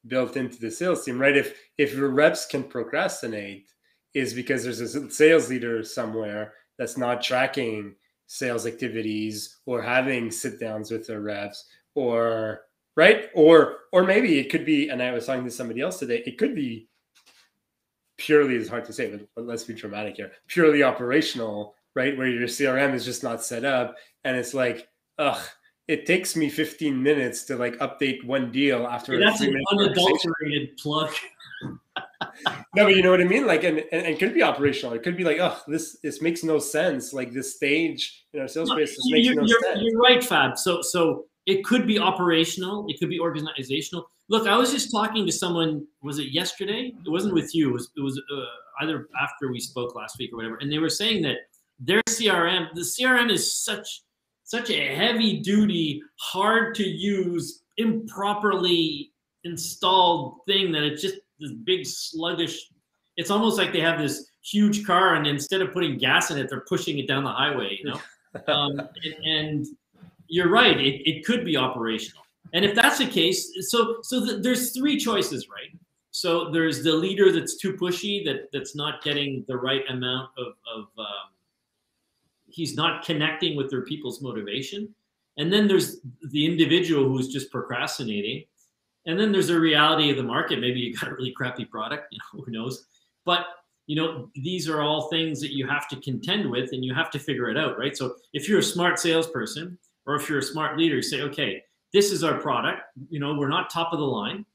built 0.07 0.37
into 0.37 0.59
the 0.59 0.71
sales 0.71 1.03
team, 1.03 1.19
right? 1.19 1.35
If 1.37 1.57
if 1.77 1.93
your 1.93 2.09
reps 2.09 2.45
can 2.45 2.63
procrastinate, 2.63 3.69
is 4.13 4.33
because 4.33 4.63
there's 4.63 4.81
a 4.81 5.11
sales 5.11 5.49
leader 5.49 5.83
somewhere 5.83 6.53
that's 6.77 6.97
not 6.97 7.21
tracking 7.21 7.95
sales 8.27 8.65
activities 8.65 9.59
or 9.65 9.81
having 9.81 10.31
sit 10.31 10.59
downs 10.59 10.91
with 10.91 11.05
their 11.07 11.21
reps 11.21 11.65
or 11.95 12.61
right 12.95 13.29
or 13.33 13.77
or 13.91 14.03
maybe 14.03 14.39
it 14.39 14.49
could 14.51 14.65
be 14.65 14.89
and 14.89 15.01
i 15.01 15.11
was 15.11 15.25
talking 15.25 15.43
to 15.43 15.49
somebody 15.49 15.81
else 15.81 15.97
today 15.97 16.21
it 16.27 16.37
could 16.37 16.53
be 16.53 16.87
purely 18.17 18.55
it's 18.55 18.69
hard 18.69 18.85
to 18.85 18.93
say 18.93 19.09
but, 19.09 19.21
but 19.35 19.45
let's 19.45 19.63
be 19.63 19.73
dramatic 19.73 20.15
here 20.15 20.31
purely 20.47 20.83
operational 20.83 21.73
right 21.95 22.17
where 22.17 22.27
your 22.27 22.47
crm 22.47 22.93
is 22.93 23.03
just 23.03 23.23
not 23.23 23.43
set 23.43 23.65
up 23.65 23.95
and 24.23 24.37
it's 24.37 24.53
like 24.53 24.87
ugh 25.17 25.41
it 25.89 26.05
takes 26.05 26.35
me 26.35 26.49
15 26.49 27.01
minutes 27.01 27.43
to 27.45 27.55
like 27.55 27.75
update 27.79 28.23
one 28.23 28.51
deal 28.51 28.85
after 28.85 29.15
yeah, 29.15 29.25
that's 29.25 29.41
an 29.41 29.59
unadulterated 29.71 30.77
plug 30.77 31.11
no, 32.75 32.85
but 32.85 32.95
you 32.95 33.01
know 33.01 33.11
what 33.11 33.19
I 33.19 33.25
mean. 33.25 33.45
Like, 33.45 33.63
and, 33.63 33.79
and, 33.79 34.05
and 34.05 34.07
it 34.07 34.19
could 34.19 34.33
be 34.33 34.43
operational. 34.43 34.93
It 34.93 35.03
could 35.03 35.17
be 35.17 35.23
like, 35.23 35.39
oh, 35.39 35.59
this 35.67 35.97
this 36.01 36.21
makes 36.21 36.43
no 36.43 36.57
sense. 36.57 37.11
Like 37.11 37.33
this 37.33 37.55
stage 37.55 38.25
in 38.33 38.39
our 38.39 38.47
sales 38.47 38.69
space, 38.69 38.95
this 38.95 39.05
makes 39.09 39.25
you're, 39.25 39.35
no 39.35 39.43
you're, 39.45 39.61
sense. 39.61 39.79
You're 39.81 39.99
right, 39.99 40.23
Fab. 40.23 40.57
So 40.57 40.81
so 40.81 41.25
it 41.45 41.65
could 41.65 41.85
be 41.85 41.99
operational. 41.99 42.85
It 42.87 42.97
could 42.99 43.09
be 43.09 43.19
organizational. 43.19 44.09
Look, 44.29 44.47
I 44.47 44.57
was 44.57 44.71
just 44.71 44.91
talking 44.91 45.25
to 45.25 45.31
someone. 45.31 45.85
Was 46.01 46.19
it 46.19 46.31
yesterday? 46.31 46.93
It 47.05 47.09
wasn't 47.09 47.33
with 47.33 47.53
you. 47.53 47.71
It 47.71 47.73
was 47.73 47.91
it 47.97 48.01
was 48.01 48.21
uh, 48.33 48.83
either 48.83 49.07
after 49.21 49.51
we 49.51 49.59
spoke 49.59 49.95
last 49.95 50.17
week 50.17 50.31
or 50.31 50.37
whatever. 50.37 50.57
And 50.61 50.71
they 50.71 50.79
were 50.79 50.89
saying 50.89 51.23
that 51.23 51.37
their 51.79 52.01
CRM, 52.09 52.67
the 52.73 52.81
CRM 52.81 53.31
is 53.31 53.53
such 53.53 54.03
such 54.49 54.71
a 54.71 54.95
heavy 54.95 55.37
duty, 55.41 56.01
hard 56.15 56.73
to 56.73 56.83
use, 56.83 57.61
improperly 57.77 59.11
installed 59.43 60.39
thing 60.47 60.71
that 60.71 60.81
it's 60.81 61.03
just 61.03 61.17
this 61.39 61.51
big 61.51 61.85
sluggish. 61.85 62.57
It's 63.15 63.29
almost 63.29 63.59
like 63.59 63.71
they 63.71 63.79
have 63.79 63.99
this 63.99 64.31
huge 64.41 64.87
car, 64.87 65.13
and 65.13 65.27
instead 65.27 65.61
of 65.61 65.71
putting 65.71 65.99
gas 65.99 66.31
in 66.31 66.39
it, 66.39 66.49
they're 66.49 66.61
pushing 66.61 66.97
it 66.97 67.07
down 67.07 67.23
the 67.23 67.31
highway. 67.31 67.77
You 67.79 67.91
know, 67.91 68.01
um, 68.51 68.79
and, 68.79 69.25
and, 69.25 69.67
you're 70.31 70.49
right. 70.49 70.79
It, 70.79 71.07
it 71.09 71.25
could 71.25 71.45
be 71.45 71.55
operational, 71.55 72.23
and 72.53 72.65
if 72.65 72.75
that's 72.75 72.97
the 72.97 73.07
case, 73.07 73.51
so 73.69 73.97
so 74.01 74.19
the, 74.19 74.37
there's 74.37 74.75
three 74.75 74.97
choices, 74.97 75.47
right? 75.47 75.69
So 76.09 76.49
there's 76.49 76.83
the 76.83 76.93
leader 76.93 77.31
that's 77.31 77.57
too 77.57 77.73
pushy, 77.73 78.25
that 78.25 78.49
that's 78.51 78.75
not 78.75 79.03
getting 79.03 79.45
the 79.47 79.57
right 79.57 79.83
amount 79.89 80.31
of 80.39 80.53
of 80.75 80.85
um, 80.97 81.29
he's 82.51 82.75
not 82.75 83.03
connecting 83.03 83.55
with 83.55 83.69
their 83.69 83.83
people's 83.83 84.21
motivation. 84.21 84.93
And 85.37 85.51
then 85.51 85.67
there's 85.67 86.01
the 86.29 86.45
individual 86.45 87.07
who's 87.07 87.29
just 87.29 87.51
procrastinating. 87.51 88.45
And 89.05 89.19
then 89.19 89.31
there's 89.31 89.49
a 89.49 89.59
reality 89.59 90.09
of 90.09 90.17
the 90.17 90.23
market. 90.23 90.59
Maybe 90.59 90.79
you 90.79 90.95
got 90.95 91.09
a 91.09 91.15
really 91.15 91.31
crappy 91.31 91.65
product, 91.65 92.07
you 92.11 92.17
know, 92.17 92.43
who 92.45 92.51
knows? 92.51 92.85
But 93.25 93.45
you 93.89 93.95
know, 93.95 94.29
these 94.35 94.69
are 94.69 94.81
all 94.81 95.09
things 95.09 95.41
that 95.41 95.51
you 95.51 95.65
have 95.65 95.87
to 95.87 95.95
contend 96.01 96.47
with 96.47 96.69
and 96.73 96.85
you 96.85 96.93
have 96.93 97.09
to 97.09 97.17
figure 97.17 97.49
it 97.49 97.57
out, 97.57 97.75
right? 97.79 97.97
So 97.97 98.17
if 98.33 98.47
you're 98.47 98.59
a 98.59 98.63
smart 98.63 98.99
salesperson 98.99 99.79
or 100.05 100.13
if 100.13 100.29
you're 100.29 100.37
a 100.37 100.43
smart 100.43 100.77
leader, 100.77 101.01
say, 101.01 101.21
okay, 101.21 101.63
this 101.91 102.11
is 102.11 102.23
our 102.23 102.39
product. 102.39 102.83
You 103.09 103.19
know, 103.19 103.33
we're 103.33 103.49
not 103.49 103.71
top 103.71 103.91
of 103.91 103.97
the 103.97 104.05
line. 104.05 104.45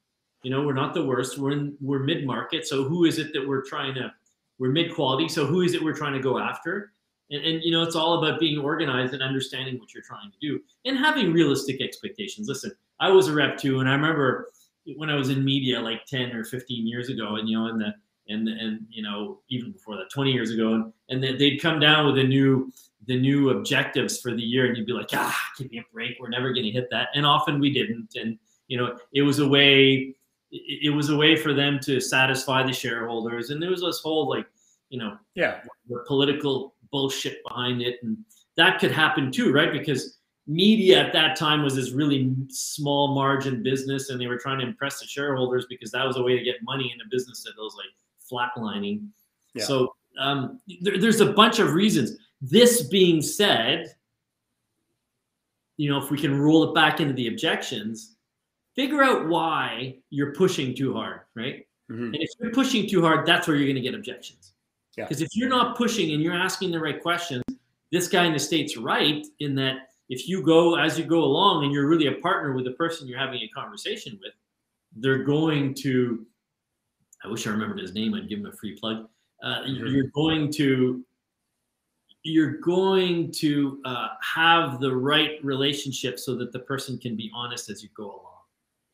You 0.44 0.52
know, 0.52 0.62
we're 0.62 0.72
not 0.72 0.94
the 0.94 1.04
worst. 1.04 1.36
We're 1.36 1.50
in 1.50 1.76
we're 1.80 1.98
mid 1.98 2.24
market. 2.24 2.64
So 2.64 2.84
who 2.84 3.06
is 3.06 3.18
it 3.18 3.32
that 3.32 3.46
we're 3.46 3.64
trying 3.64 3.94
to? 3.94 4.12
We're 4.60 4.70
mid 4.70 4.94
quality. 4.94 5.28
So 5.28 5.46
who 5.46 5.62
is 5.62 5.74
it 5.74 5.82
we're 5.82 5.96
trying 5.96 6.12
to 6.12 6.20
go 6.20 6.38
after? 6.38 6.92
And, 7.30 7.44
and 7.44 7.62
you 7.62 7.72
know, 7.72 7.82
it's 7.82 7.96
all 7.96 8.22
about 8.22 8.40
being 8.40 8.58
organized 8.58 9.14
and 9.14 9.22
understanding 9.22 9.78
what 9.78 9.94
you're 9.94 10.02
trying 10.02 10.30
to 10.30 10.38
do 10.40 10.60
and 10.84 10.96
having 10.96 11.32
realistic 11.32 11.80
expectations. 11.80 12.48
Listen, 12.48 12.72
I 13.00 13.10
was 13.10 13.28
a 13.28 13.32
rep 13.32 13.58
too, 13.58 13.80
and 13.80 13.88
I 13.88 13.92
remember 13.92 14.48
when 14.96 15.10
I 15.10 15.14
was 15.14 15.30
in 15.30 15.44
media 15.44 15.80
like 15.80 16.04
10 16.06 16.32
or 16.32 16.44
15 16.44 16.86
years 16.86 17.08
ago, 17.08 17.36
and 17.36 17.48
you 17.48 17.58
know, 17.58 17.68
in 17.68 17.78
the 17.78 17.94
and 18.28 18.48
and 18.48 18.86
you 18.90 19.02
know 19.02 19.40
even 19.48 19.72
before 19.72 19.96
that 19.96 20.10
20 20.10 20.32
years 20.32 20.50
ago 20.50 20.74
and, 21.08 21.24
and 21.24 21.38
they'd 21.38 21.60
come 21.60 21.78
down 21.78 22.06
with 22.06 22.16
the 22.16 22.24
new 22.24 22.72
the 23.06 23.18
new 23.18 23.50
objectives 23.50 24.20
for 24.20 24.32
the 24.32 24.42
year 24.42 24.66
and 24.66 24.76
you'd 24.76 24.86
be 24.86 24.92
like 24.92 25.08
ah 25.12 25.38
give 25.58 25.70
me 25.70 25.78
a 25.78 25.84
break. 25.92 26.16
We're 26.20 26.28
never 26.28 26.52
going 26.52 26.64
to 26.64 26.70
hit 26.70 26.88
that. 26.90 27.08
And 27.14 27.26
often 27.26 27.60
we 27.60 27.72
didn't 27.72 28.14
and 28.16 28.38
you 28.68 28.78
know 28.78 28.96
it 29.12 29.22
was 29.22 29.38
a 29.40 29.48
way 29.48 30.14
it 30.50 30.94
was 30.94 31.10
a 31.10 31.16
way 31.16 31.36
for 31.36 31.52
them 31.52 31.78
to 31.80 32.00
satisfy 32.00 32.62
the 32.62 32.72
shareholders 32.72 33.50
and 33.50 33.62
there 33.62 33.70
was 33.70 33.82
this 33.82 34.00
whole 34.00 34.28
like 34.28 34.46
you 34.88 34.98
know 34.98 35.16
yeah. 35.34 35.60
political 36.06 36.73
bullshit 36.94 37.42
behind 37.46 37.82
it. 37.82 37.98
And 38.02 38.16
that 38.56 38.78
could 38.78 38.92
happen 38.92 39.32
too 39.32 39.52
right? 39.52 39.72
Because 39.72 40.18
media 40.46 41.04
at 41.04 41.12
that 41.12 41.36
time 41.36 41.62
was 41.62 41.74
this 41.74 41.90
really 41.90 42.32
small 42.48 43.14
margin 43.14 43.62
business 43.62 44.10
and 44.10 44.20
they 44.20 44.28
were 44.28 44.38
trying 44.38 44.60
to 44.60 44.66
impress 44.66 45.00
the 45.00 45.06
shareholders 45.06 45.66
because 45.68 45.90
that 45.90 46.06
was 46.06 46.16
a 46.16 46.22
way 46.22 46.38
to 46.38 46.44
get 46.44 46.56
money 46.62 46.92
in 46.94 47.00
a 47.00 47.08
business 47.10 47.42
that 47.42 47.52
was 47.58 47.74
like 47.76 47.90
flatlining. 48.30 49.08
Yeah. 49.54 49.64
so 49.64 49.94
um, 50.20 50.60
there, 50.80 50.98
there's 50.98 51.20
a 51.20 51.32
bunch 51.32 51.58
of 51.58 51.74
reasons. 51.74 52.16
This 52.40 52.84
being 52.84 53.20
said 53.20 53.94
you 55.76 55.90
know 55.90 55.98
if 55.98 56.10
we 56.10 56.18
can 56.18 56.38
roll 56.38 56.62
it 56.64 56.74
back 56.74 57.00
into 57.00 57.12
the 57.14 57.28
objections 57.28 58.16
figure 58.76 59.02
out 59.02 59.28
why 59.28 59.96
you're 60.10 60.32
pushing 60.34 60.74
too 60.74 60.92
hard 60.94 61.22
right? 61.34 61.66
Mm-hmm. 61.90 62.14
and 62.14 62.16
if 62.16 62.30
you're 62.40 62.52
pushing 62.52 62.88
too 62.88 63.02
hard 63.02 63.26
that's 63.26 63.46
where 63.46 63.56
you're 63.56 63.66
going 63.66 63.76
to 63.76 63.82
get 63.82 63.94
objections 63.94 64.53
because 64.96 65.20
yeah. 65.20 65.26
if 65.26 65.36
you're 65.36 65.48
not 65.48 65.76
pushing 65.76 66.12
and 66.12 66.22
you're 66.22 66.34
asking 66.34 66.70
the 66.70 66.78
right 66.78 67.02
questions 67.02 67.42
this 67.94 68.08
guy 68.08 68.24
in 68.24 68.32
the 68.32 68.38
state's 68.38 68.76
right 68.76 69.24
in 69.38 69.54
that 69.54 69.88
if 70.08 70.28
you 70.28 70.42
go 70.42 70.76
as 70.76 70.98
you 70.98 71.04
go 71.04 71.22
along 71.22 71.64
and 71.64 71.72
you're 71.72 71.86
really 71.86 72.08
a 72.08 72.20
partner 72.20 72.52
with 72.52 72.64
the 72.64 72.72
person 72.72 73.06
you're 73.06 73.18
having 73.18 73.40
a 73.40 73.48
conversation 73.48 74.18
with, 74.20 74.32
they're 74.96 75.22
going 75.22 75.74
to. 75.74 76.26
I 77.24 77.28
wish 77.28 77.46
I 77.46 77.50
remembered 77.50 77.78
his 77.78 77.94
name. 77.94 78.14
I'd 78.14 78.28
give 78.28 78.40
him 78.40 78.46
a 78.46 78.52
free 78.52 78.76
plug. 78.76 79.08
Uh. 79.42 79.62
You're 79.64 80.10
going 80.14 80.52
to 80.54 81.04
you're 82.24 82.58
going 82.58 83.30
to 83.32 83.80
uh, 83.84 84.08
have 84.22 84.80
the 84.80 84.94
right 84.94 85.32
relationship 85.44 86.18
so 86.18 86.34
that 86.36 86.52
the 86.52 86.58
person 86.60 86.98
can 86.98 87.16
be 87.16 87.30
honest 87.34 87.70
as 87.70 87.82
you 87.82 87.90
go 87.94 88.06
along. 88.06 88.40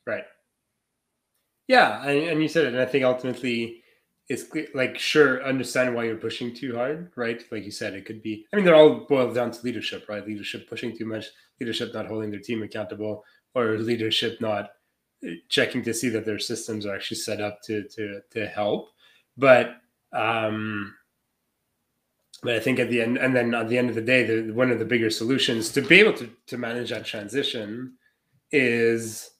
Right. 0.07 0.25
Yeah, 1.69 2.05
and, 2.05 2.29
and 2.29 2.43
you 2.43 2.49
said 2.49 2.67
it, 2.67 2.75
and 2.75 2.83
I 2.83 2.87
think 2.87 3.05
ultimately 3.05 3.80
it's 4.31 4.45
like 4.75 4.97
sure 4.97 5.45
understand 5.45 5.93
why 5.93 6.05
you're 6.05 6.17
pushing 6.17 6.55
too 6.55 6.77
hard 6.77 7.11
right? 7.17 7.43
Like 7.51 7.65
you 7.65 7.73
said 7.73 7.95
it 7.95 8.07
could 8.07 8.23
be 8.23 8.47
i 8.53 8.57
mean 8.57 8.65
they're 8.65 8.77
all 8.77 9.07
boiled 9.09 9.35
down 9.35 9.51
to 9.51 9.63
leadership 9.65 10.07
right? 10.09 10.27
Leadership 10.27 10.69
pushing 10.69 10.97
too 10.97 11.05
much 11.05 11.27
leadership 11.61 11.93
not 11.93 12.07
holding 12.07 12.31
their 12.31 12.41
team 12.41 12.63
accountable 12.63 13.25
or 13.55 13.77
leadership 13.79 14.41
not 14.41 14.71
uh, 15.27 15.31
checking 15.49 15.83
to 15.83 15.93
see 15.93 16.09
that 16.11 16.25
their 16.25 16.39
systems 16.39 16.87
are 16.87 16.95
actually 16.95 17.17
set 17.17 17.41
up 17.41 17.61
to 17.65 17.83
to 17.89 18.21
to 18.31 18.47
help. 18.47 18.91
But 19.37 19.77
um 20.13 20.95
but 22.43 22.55
i 22.55 22.61
think 22.61 22.79
at 22.79 22.89
the 22.89 23.01
end 23.01 23.19
and 23.19 23.35
then 23.35 23.53
at 23.53 23.69
the 23.69 23.79
end 23.79 23.89
of 23.89 23.97
the 23.97 24.01
day 24.01 24.23
the, 24.23 24.53
one 24.53 24.71
of 24.71 24.79
the 24.79 24.85
bigger 24.85 25.11
solutions 25.11 25.71
to 25.71 25.83
be 25.83 25.99
able 25.99 26.13
to 26.13 26.31
to 26.47 26.57
manage 26.57 26.91
that 26.91 27.05
transition 27.05 27.95
is 28.53 29.31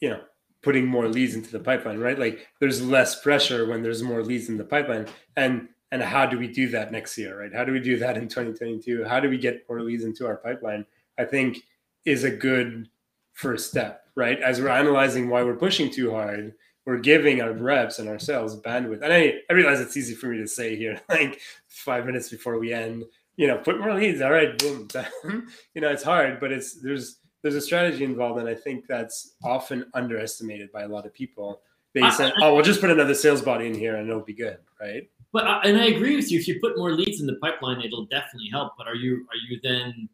you 0.00 0.10
know 0.10 0.20
putting 0.62 0.86
more 0.86 1.08
leads 1.08 1.34
into 1.34 1.50
the 1.50 1.60
pipeline, 1.60 1.98
right? 1.98 2.18
Like 2.18 2.46
there's 2.60 2.82
less 2.82 3.20
pressure 3.20 3.66
when 3.66 3.82
there's 3.82 4.02
more 4.02 4.22
leads 4.22 4.48
in 4.48 4.56
the 4.56 4.64
pipeline. 4.64 5.06
And 5.36 5.68
and 5.92 6.02
how 6.02 6.24
do 6.24 6.38
we 6.38 6.46
do 6.46 6.68
that 6.68 6.92
next 6.92 7.18
year, 7.18 7.40
right? 7.40 7.52
How 7.52 7.64
do 7.64 7.72
we 7.72 7.80
do 7.80 7.98
that 7.98 8.16
in 8.16 8.28
2022? 8.28 9.04
How 9.04 9.18
do 9.18 9.28
we 9.28 9.38
get 9.38 9.68
more 9.68 9.82
leads 9.82 10.04
into 10.04 10.26
our 10.26 10.36
pipeline? 10.36 10.86
I 11.18 11.24
think 11.24 11.58
is 12.04 12.24
a 12.24 12.30
good 12.30 12.88
first 13.32 13.68
step, 13.68 14.04
right? 14.14 14.40
As 14.40 14.60
we're 14.60 14.68
analyzing 14.68 15.28
why 15.28 15.42
we're 15.42 15.56
pushing 15.56 15.90
too 15.90 16.12
hard, 16.12 16.54
we're 16.86 16.98
giving 16.98 17.40
our 17.40 17.52
reps 17.52 17.98
and 17.98 18.08
ourselves 18.08 18.56
bandwidth. 18.56 19.02
And 19.02 19.12
I, 19.12 19.34
I 19.48 19.52
realize 19.52 19.80
it's 19.80 19.96
easy 19.96 20.14
for 20.14 20.26
me 20.26 20.38
to 20.38 20.46
say 20.46 20.76
here, 20.76 21.00
like 21.08 21.40
five 21.68 22.06
minutes 22.06 22.28
before 22.28 22.58
we 22.58 22.72
end, 22.72 23.04
you 23.36 23.46
know, 23.46 23.58
put 23.58 23.80
more 23.80 23.94
leads. 23.94 24.20
All 24.20 24.32
right, 24.32 24.56
boom. 24.58 24.88
you 25.74 25.80
know, 25.80 25.90
it's 25.90 26.02
hard, 26.02 26.40
but 26.40 26.52
it's 26.52 26.80
there's 26.80 27.18
there's 27.42 27.54
a 27.54 27.60
strategy 27.60 28.04
involved, 28.04 28.38
and 28.38 28.48
I 28.48 28.54
think 28.54 28.86
that's 28.86 29.34
often 29.42 29.86
underestimated 29.94 30.70
by 30.72 30.82
a 30.82 30.88
lot 30.88 31.06
of 31.06 31.14
people. 31.14 31.62
They 31.94 32.08
say, 32.10 32.32
"Oh, 32.40 32.54
we'll 32.54 32.64
just 32.64 32.80
put 32.80 32.90
another 32.90 33.14
sales 33.14 33.42
body 33.42 33.66
in 33.66 33.74
here, 33.74 33.96
and 33.96 34.08
it'll 34.08 34.22
be 34.22 34.34
good," 34.34 34.58
right? 34.80 35.08
But 35.32 35.66
and 35.66 35.78
I 35.78 35.86
agree 35.86 36.16
with 36.16 36.30
you. 36.30 36.38
If 36.38 36.46
you 36.46 36.60
put 36.60 36.76
more 36.76 36.92
leads 36.92 37.20
in 37.20 37.26
the 37.26 37.36
pipeline, 37.36 37.80
it'll 37.80 38.06
definitely 38.06 38.48
help. 38.50 38.74
But 38.76 38.86
are 38.86 38.94
you 38.94 39.26
are 39.30 39.36
you 39.48 39.58
then? 39.62 40.08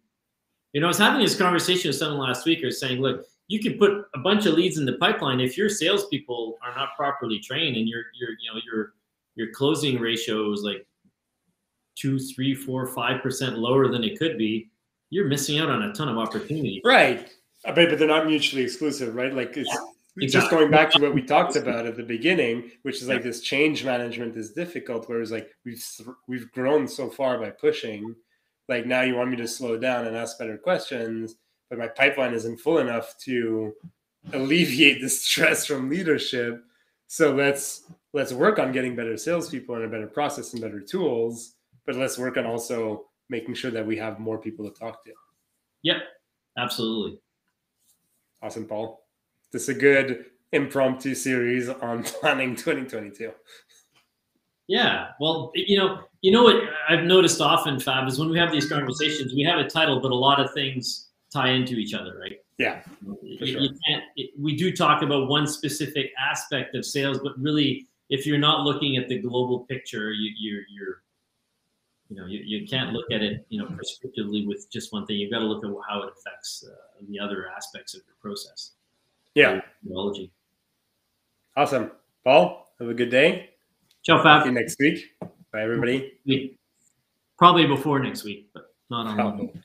You 0.72 0.80
know, 0.80 0.86
I 0.86 0.88
was 0.88 0.98
having 0.98 1.22
this 1.22 1.36
conversation 1.36 1.88
with 1.88 1.96
someone 1.96 2.18
last 2.18 2.46
week, 2.46 2.62
or 2.62 2.70
saying, 2.70 3.00
"Look, 3.00 3.26
you 3.48 3.60
can 3.60 3.78
put 3.78 4.06
a 4.14 4.18
bunch 4.18 4.46
of 4.46 4.54
leads 4.54 4.78
in 4.78 4.84
the 4.84 4.94
pipeline 4.94 5.40
if 5.40 5.56
your 5.56 5.68
salespeople 5.68 6.58
are 6.62 6.74
not 6.74 6.96
properly 6.96 7.38
trained 7.38 7.76
and 7.76 7.88
your 7.88 8.04
your 8.18 8.30
you 8.30 8.52
know 8.52 8.60
your 8.70 8.94
your 9.36 9.52
closing 9.52 10.00
ratio 10.00 10.52
is 10.52 10.62
like 10.62 10.86
two, 11.96 12.18
three, 12.18 12.54
four, 12.54 12.86
five 12.86 13.22
percent 13.22 13.58
lower 13.58 13.88
than 13.88 14.04
it 14.04 14.18
could 14.18 14.38
be, 14.38 14.70
you're 15.10 15.28
missing 15.28 15.58
out 15.58 15.70
on 15.70 15.82
a 15.82 15.92
ton 15.92 16.08
of 16.08 16.18
opportunity. 16.18 16.80
Right. 16.84 17.28
But, 17.64 17.74
but 17.74 17.98
they're 17.98 18.08
not 18.08 18.26
mutually 18.26 18.62
exclusive, 18.62 19.14
right? 19.14 19.34
Like 19.34 19.56
it's 19.56 19.68
yeah, 19.68 20.24
exactly. 20.24 20.28
just 20.28 20.50
going 20.50 20.70
back 20.70 20.90
to 20.92 21.00
what 21.00 21.14
we 21.14 21.22
talked 21.22 21.56
about 21.56 21.86
at 21.86 21.96
the 21.96 22.02
beginning, 22.02 22.70
which 22.82 23.02
is 23.02 23.08
like 23.08 23.22
this 23.22 23.40
change 23.40 23.84
management 23.84 24.36
is 24.36 24.52
difficult. 24.52 25.08
Whereas 25.08 25.32
like 25.32 25.50
we've 25.64 25.84
we've 26.28 26.50
grown 26.52 26.86
so 26.86 27.08
far 27.08 27.38
by 27.38 27.50
pushing, 27.50 28.14
like 28.68 28.86
now 28.86 29.02
you 29.02 29.16
want 29.16 29.30
me 29.30 29.36
to 29.36 29.48
slow 29.48 29.78
down 29.78 30.06
and 30.06 30.16
ask 30.16 30.38
better 30.38 30.58
questions 30.58 31.36
but 31.68 31.78
my 31.78 31.88
pipeline 31.88 32.34
isn't 32.34 32.58
full 32.58 32.78
enough 32.78 33.16
to 33.24 33.74
alleviate 34.32 35.00
the 35.00 35.08
stress 35.08 35.66
from 35.66 35.90
leadership. 35.90 36.62
So 37.08 37.34
let's 37.34 37.84
let's 38.12 38.32
work 38.32 38.58
on 38.58 38.72
getting 38.72 38.96
better 38.96 39.16
salespeople 39.16 39.74
and 39.76 39.84
a 39.84 39.88
better 39.88 40.06
process 40.06 40.52
and 40.52 40.62
better 40.62 40.80
tools. 40.80 41.54
But 41.86 41.96
let's 41.96 42.18
work 42.18 42.36
on 42.36 42.46
also 42.46 43.06
making 43.28 43.54
sure 43.54 43.70
that 43.70 43.86
we 43.86 43.96
have 43.96 44.18
more 44.18 44.38
people 44.38 44.68
to 44.68 44.78
talk 44.78 45.04
to. 45.04 45.12
Yeah, 45.82 45.98
absolutely. 46.58 47.20
Awesome, 48.42 48.66
Paul. 48.66 49.04
This 49.52 49.62
is 49.62 49.68
a 49.70 49.74
good 49.74 50.26
impromptu 50.52 51.14
series 51.14 51.68
on 51.68 52.02
planning 52.20 52.54
2022. 52.54 53.32
Yeah, 54.68 55.08
well, 55.20 55.52
you 55.54 55.78
know, 55.78 56.00
you 56.22 56.32
know 56.32 56.42
what 56.42 56.56
I've 56.88 57.04
noticed 57.04 57.40
often, 57.40 57.78
Fab, 57.78 58.08
is 58.08 58.18
when 58.18 58.28
we 58.28 58.38
have 58.38 58.50
these 58.50 58.68
conversations, 58.68 59.32
we 59.32 59.42
have 59.42 59.60
a 59.60 59.68
title, 59.68 60.00
but 60.00 60.10
a 60.10 60.14
lot 60.14 60.40
of 60.40 60.52
things 60.54 61.10
tie 61.32 61.50
into 61.50 61.74
each 61.74 61.94
other, 61.94 62.18
right? 62.18 62.38
Yeah. 62.58 62.80
You, 63.22 63.46
sure. 63.46 63.60
you 63.60 63.70
can't, 63.86 64.02
it, 64.16 64.30
we 64.38 64.56
do 64.56 64.74
talk 64.74 65.02
about 65.02 65.28
one 65.28 65.46
specific 65.46 66.10
aspect 66.18 66.74
of 66.74 66.84
sales, 66.84 67.20
but 67.22 67.38
really, 67.38 67.86
if 68.08 68.26
you're 68.26 68.38
not 68.38 68.62
looking 68.62 68.96
at 68.96 69.08
the 69.08 69.18
global 69.18 69.60
picture, 69.60 70.12
you, 70.12 70.32
you're, 70.38 70.62
you're, 70.68 71.02
you 72.08 72.16
know, 72.16 72.26
you, 72.26 72.40
you 72.44 72.66
can't 72.66 72.92
look 72.92 73.06
at 73.10 73.22
it, 73.22 73.46
you 73.48 73.58
know, 73.58 73.66
prescriptively 73.66 74.46
with 74.46 74.70
just 74.70 74.92
one 74.92 75.06
thing. 75.06 75.16
You've 75.16 75.30
got 75.30 75.40
to 75.40 75.44
look 75.44 75.64
at 75.64 75.70
how 75.88 76.02
it 76.02 76.12
affects 76.16 76.64
uh, 76.68 76.74
the 77.08 77.18
other 77.18 77.48
aspects 77.56 77.94
of 77.94 78.02
your 78.06 78.16
process. 78.20 78.72
Yeah. 79.34 79.60
Technology. 79.82 80.30
Awesome. 81.56 81.90
Paul, 82.24 82.72
have 82.78 82.88
a 82.88 82.94
good 82.94 83.10
day. 83.10 83.50
Ciao, 84.02 84.22
Fab. 84.22 84.42
See 84.42 84.48
you 84.48 84.54
next 84.54 84.78
week. 84.78 85.04
Bye, 85.52 85.62
everybody. 85.62 86.12
Probably 87.38 87.66
before 87.66 87.98
next 87.98 88.24
week, 88.24 88.50
but 88.54 88.74
not 88.88 89.18
on. 89.18 89.62